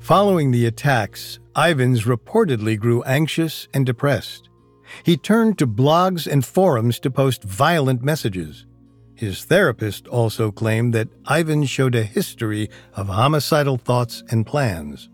Following 0.00 0.52
the 0.52 0.64
attacks, 0.64 1.38
Ivins 1.54 2.04
reportedly 2.04 2.78
grew 2.78 3.02
anxious 3.02 3.68
and 3.74 3.84
depressed. 3.84 4.45
He 5.02 5.16
turned 5.16 5.58
to 5.58 5.66
blogs 5.66 6.26
and 6.26 6.44
forums 6.44 6.98
to 7.00 7.10
post 7.10 7.42
violent 7.44 8.02
messages. 8.02 8.66
His 9.14 9.44
therapist 9.44 10.06
also 10.08 10.52
claimed 10.52 10.92
that 10.92 11.08
Ivins 11.30 11.70
showed 11.70 11.94
a 11.94 12.02
history 12.02 12.68
of 12.94 13.08
homicidal 13.08 13.78
thoughts 13.78 14.22
and 14.30 14.46
plans. 14.46 15.08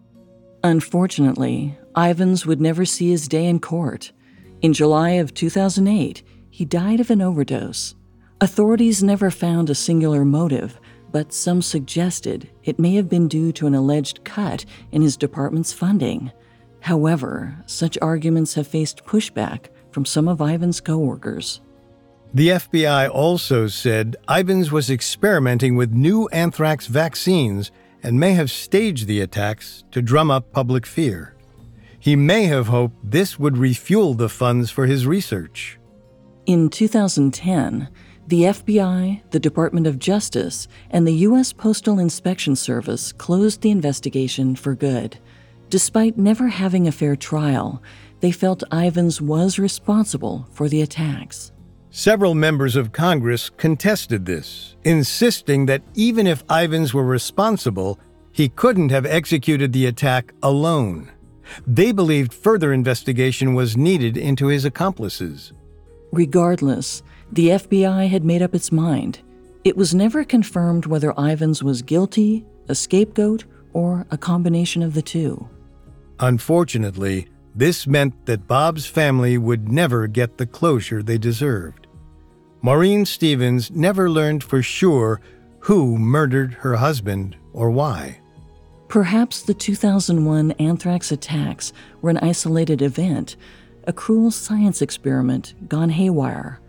Unfortunately, 0.64 1.78
Ivins 1.96 2.44
would 2.46 2.60
never 2.60 2.84
see 2.84 3.10
his 3.10 3.28
day 3.28 3.46
in 3.46 3.60
court. 3.60 4.12
In 4.60 4.72
July 4.72 5.10
of 5.10 5.34
2008, 5.34 6.22
he 6.50 6.64
died 6.64 7.00
of 7.00 7.10
an 7.10 7.22
overdose. 7.22 7.94
Authorities 8.40 9.02
never 9.02 9.30
found 9.30 9.70
a 9.70 9.74
singular 9.74 10.24
motive, 10.24 10.80
but 11.12 11.32
some 11.32 11.62
suggested 11.62 12.50
it 12.64 12.78
may 12.78 12.94
have 12.94 13.08
been 13.08 13.28
due 13.28 13.52
to 13.52 13.66
an 13.66 13.74
alleged 13.74 14.24
cut 14.24 14.64
in 14.90 15.02
his 15.02 15.16
department's 15.16 15.72
funding. 15.72 16.32
However, 16.83 17.57
such 17.66 17.97
arguments 18.03 18.55
have 18.55 18.66
faced 18.66 19.05
pushback 19.05 19.66
from 19.93 20.05
some 20.05 20.26
of 20.26 20.41
Ivins' 20.41 20.80
coworkers. 20.80 21.61
The 22.35 22.49
FBI 22.49 23.09
also 23.09 23.68
said 23.68 24.16
Ivins 24.28 24.72
was 24.72 24.91
experimenting 24.91 25.76
with 25.76 25.93
new 25.93 26.26
anthrax 26.28 26.89
vaccines 26.89 27.70
and 28.03 28.18
may 28.18 28.33
have 28.33 28.51
staged 28.51 29.07
the 29.07 29.20
attacks 29.20 29.85
to 29.93 30.03
drum 30.03 30.30
up 30.30 30.51
public 30.51 30.85
fear. 30.85 31.37
He 32.01 32.16
may 32.16 32.45
have 32.45 32.66
hoped 32.66 32.97
this 33.05 33.39
would 33.39 33.59
refuel 33.59 34.14
the 34.14 34.28
funds 34.28 34.72
for 34.72 34.87
his 34.87 35.07
research. 35.07 35.78
In 36.47 36.68
2010, 36.68 37.89
the 38.26 38.43
FBI, 38.43 39.22
the 39.30 39.39
Department 39.39 39.87
of 39.87 40.01
Justice, 40.01 40.66
and 40.91 41.07
the 41.07 41.14
U.S. 41.28 41.53
Postal 41.53 42.01
Inspection 42.01 42.57
Service 42.57 43.12
closed 43.12 43.61
the 43.61 43.70
investigation 43.70 44.57
for 44.57 44.74
good. 44.74 45.18
Despite 45.72 46.18
never 46.18 46.48
having 46.48 46.86
a 46.86 46.92
fair 46.92 47.16
trial, 47.16 47.82
they 48.20 48.30
felt 48.30 48.62
Ivins 48.70 49.22
was 49.22 49.58
responsible 49.58 50.46
for 50.52 50.68
the 50.68 50.82
attacks. 50.82 51.50
Several 51.88 52.34
members 52.34 52.76
of 52.76 52.92
Congress 52.92 53.48
contested 53.48 54.26
this, 54.26 54.76
insisting 54.84 55.64
that 55.64 55.80
even 55.94 56.26
if 56.26 56.44
Ivins 56.50 56.92
were 56.92 57.06
responsible, 57.06 57.98
he 58.32 58.50
couldn't 58.50 58.90
have 58.90 59.06
executed 59.06 59.72
the 59.72 59.86
attack 59.86 60.34
alone. 60.42 61.10
They 61.66 61.90
believed 61.90 62.34
further 62.34 62.74
investigation 62.74 63.54
was 63.54 63.74
needed 63.74 64.18
into 64.18 64.48
his 64.48 64.66
accomplices. 64.66 65.54
Regardless, 66.12 67.02
the 67.32 67.48
FBI 67.48 68.10
had 68.10 68.26
made 68.26 68.42
up 68.42 68.54
its 68.54 68.70
mind. 68.70 69.20
It 69.64 69.78
was 69.78 69.94
never 69.94 70.22
confirmed 70.22 70.84
whether 70.84 71.14
Ivins 71.16 71.62
was 71.62 71.80
guilty, 71.80 72.44
a 72.68 72.74
scapegoat, 72.74 73.46
or 73.72 74.06
a 74.10 74.18
combination 74.18 74.82
of 74.82 74.92
the 74.92 75.00
two. 75.00 75.48
Unfortunately, 76.22 77.26
this 77.52 77.84
meant 77.84 78.26
that 78.26 78.46
Bob's 78.46 78.86
family 78.86 79.36
would 79.36 79.72
never 79.72 80.06
get 80.06 80.38
the 80.38 80.46
closure 80.46 81.02
they 81.02 81.18
deserved. 81.18 81.88
Maureen 82.62 83.04
Stevens 83.04 83.72
never 83.72 84.08
learned 84.08 84.44
for 84.44 84.62
sure 84.62 85.20
who 85.58 85.98
murdered 85.98 86.54
her 86.54 86.76
husband 86.76 87.36
or 87.52 87.72
why. 87.72 88.20
Perhaps 88.86 89.42
the 89.42 89.54
2001 89.54 90.52
anthrax 90.52 91.10
attacks 91.10 91.72
were 92.02 92.10
an 92.10 92.18
isolated 92.18 92.82
event, 92.82 93.34
a 93.88 93.92
cruel 93.92 94.30
science 94.30 94.80
experiment 94.80 95.54
gone 95.68 95.88
haywire. 95.88 96.60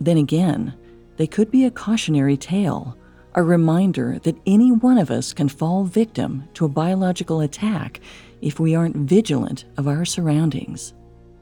Then 0.00 0.16
again, 0.16 0.72
they 1.18 1.26
could 1.26 1.50
be 1.50 1.66
a 1.66 1.70
cautionary 1.70 2.38
tale, 2.38 2.96
a 3.34 3.42
reminder 3.42 4.18
that 4.20 4.40
any 4.46 4.72
one 4.72 4.96
of 4.96 5.10
us 5.10 5.34
can 5.34 5.50
fall 5.50 5.84
victim 5.84 6.48
to 6.54 6.64
a 6.64 6.70
biological 6.70 7.42
attack 7.42 8.00
if 8.44 8.60
we 8.60 8.74
aren't 8.74 8.96
vigilant 8.96 9.64
of 9.76 9.88
our 9.88 10.04
surroundings. 10.04 10.94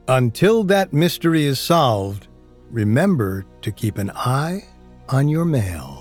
Until 0.07 0.63
that 0.65 0.93
mystery 0.93 1.45
is 1.45 1.59
solved, 1.59 2.27
remember 2.69 3.45
to 3.61 3.71
keep 3.71 3.97
an 3.97 4.11
eye 4.11 4.65
on 5.09 5.27
your 5.27 5.45
mail. 5.45 5.99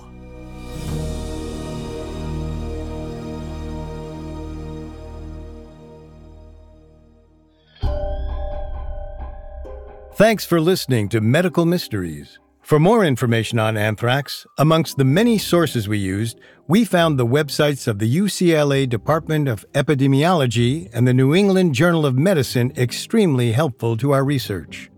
Thanks 10.15 10.45
for 10.45 10.61
listening 10.61 11.09
to 11.09 11.21
Medical 11.21 11.65
Mysteries. 11.67 12.39
For 12.63 12.79
more 12.79 13.05
information 13.05 13.59
on 13.59 13.77
anthrax, 13.77 14.47
amongst 14.57 14.97
the 14.97 15.05
many 15.05 15.37
sources 15.37 15.89
we 15.89 15.99
used, 15.99 16.39
we 16.69 16.85
found 16.85 17.19
the 17.19 17.27
websites 17.27 17.89
of 17.89 17.99
the 17.99 18.17
UCLA 18.17 18.89
Department 18.89 19.49
of 19.49 19.67
Epidemiology 19.73 20.89
and 20.95 21.07
the 21.07 21.13
New 21.13 21.35
England 21.35 21.75
Journal 21.75 22.07
of 22.07 22.17
Medicine 22.17 22.73
extremely 22.77 23.51
helpful 23.51 23.97
to 23.97 24.13
our 24.13 24.25
research. 24.25 24.91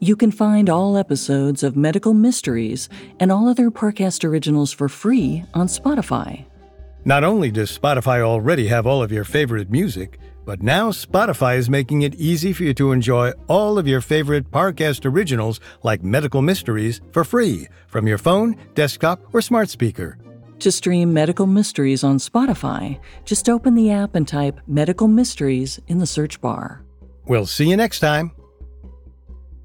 You 0.00 0.16
can 0.16 0.32
find 0.32 0.68
all 0.68 0.96
episodes 0.96 1.62
of 1.62 1.76
Medical 1.76 2.12
Mysteries 2.12 2.88
and 3.20 3.30
all 3.30 3.48
other 3.48 3.70
Parcast 3.70 4.24
originals 4.24 4.72
for 4.72 4.88
free 4.88 5.44
on 5.54 5.68
Spotify. 5.68 6.44
Not 7.04 7.22
only 7.22 7.52
does 7.52 7.76
Spotify 7.76 8.20
already 8.20 8.66
have 8.66 8.84
all 8.84 9.00
of 9.00 9.12
your 9.12 9.24
favorite 9.24 9.70
music, 9.70 10.18
but 10.44 10.62
now 10.62 10.90
Spotify 10.90 11.56
is 11.56 11.70
making 11.70 12.02
it 12.02 12.14
easy 12.16 12.52
for 12.52 12.64
you 12.64 12.74
to 12.74 12.92
enjoy 12.92 13.32
all 13.48 13.78
of 13.78 13.86
your 13.86 14.00
favorite 14.00 14.50
Parcast 14.50 15.04
originals 15.04 15.60
like 15.82 16.02
Medical 16.02 16.42
Mysteries 16.42 17.00
for 17.12 17.24
free 17.24 17.68
from 17.86 18.06
your 18.06 18.18
phone, 18.18 18.56
desktop, 18.74 19.34
or 19.34 19.40
smart 19.40 19.68
speaker. 19.68 20.18
To 20.60 20.70
stream 20.70 21.12
Medical 21.12 21.46
Mysteries 21.46 22.04
on 22.04 22.18
Spotify, 22.18 23.00
just 23.24 23.48
open 23.48 23.74
the 23.74 23.90
app 23.90 24.14
and 24.14 24.28
type 24.28 24.60
Medical 24.66 25.08
Mysteries 25.08 25.80
in 25.88 25.98
the 25.98 26.06
search 26.06 26.40
bar. 26.40 26.84
We'll 27.26 27.46
see 27.46 27.68
you 27.68 27.76
next 27.76 28.00
time. 28.00 28.32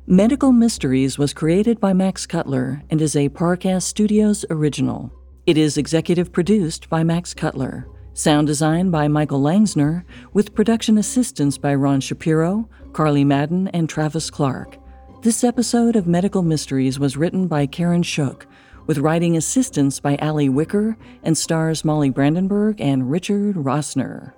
Medical 0.07 0.51
Mysteries 0.51 1.17
was 1.17 1.34
created 1.34 1.80
by 1.80 1.93
Max 1.93 2.25
Cutler 2.25 2.82
and 2.89 3.01
is 3.01 3.15
a 3.15 3.30
Parcast 3.30 3.84
Studios 3.84 4.45
original. 4.49 5.11
It 5.45 5.57
is 5.57 5.78
executive 5.78 6.32
produced 6.32 6.89
by 6.89 7.03
Max 7.03 7.34
Cutler. 7.34 7.88
Sound 8.18 8.47
design 8.47 8.89
by 8.89 9.07
Michael 9.07 9.41
Langsner, 9.41 10.03
with 10.34 10.55
production 10.55 10.97
assistance 10.97 11.59
by 11.59 11.76
Ron 11.76 12.01
Shapiro, 12.01 12.68
Carly 12.91 13.24
Madden, 13.24 13.68
and 13.68 13.88
Travis 13.88 14.32
Clark. 14.32 14.76
This 15.22 15.43
episode 15.43 15.95
of 15.95 16.07
Medical 16.07 16.41
Mysteries 16.41 16.97
was 16.97 17.15
written 17.15 17.45
by 17.45 17.68
Karen 17.68 18.01
Shook, 18.01 18.47
with 18.88 18.97
writing 18.97 19.38
assistance 19.38 19.99
by 19.99 20.15
Ali 20.15 20.49
Wicker 20.49 20.97
and 21.22 21.38
stars 21.38 21.86
Molly 21.86 22.09
Brandenburg 22.09 22.82
and 22.82 23.11
Richard 23.11 23.55
Rossner. 23.55 24.34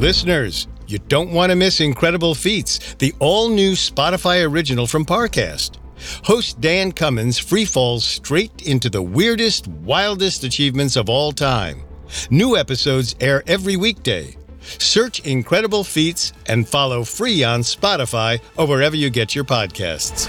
Listeners, 0.00 0.68
you 0.86 0.98
don't 1.08 1.32
want 1.32 1.50
to 1.50 1.56
miss 1.56 1.82
Incredible 1.82 2.34
Feats, 2.34 2.94
the 2.94 3.12
all 3.18 3.50
new 3.50 3.72
Spotify 3.72 4.50
original 4.50 4.86
from 4.86 5.04
Parcast. 5.04 5.81
Host 6.24 6.60
Dan 6.60 6.92
Cummins 6.92 7.38
free 7.38 7.64
falls 7.64 8.04
straight 8.04 8.62
into 8.62 8.90
the 8.90 9.02
weirdest, 9.02 9.68
wildest 9.68 10.44
achievements 10.44 10.96
of 10.96 11.08
all 11.08 11.32
time. 11.32 11.82
New 12.30 12.56
episodes 12.56 13.14
air 13.20 13.42
every 13.46 13.76
weekday. 13.76 14.36
Search 14.60 15.20
Incredible 15.20 15.84
Feats 15.84 16.32
and 16.46 16.68
follow 16.68 17.04
free 17.04 17.42
on 17.42 17.60
Spotify 17.60 18.40
or 18.56 18.66
wherever 18.66 18.96
you 18.96 19.10
get 19.10 19.34
your 19.34 19.44
podcasts. 19.44 20.28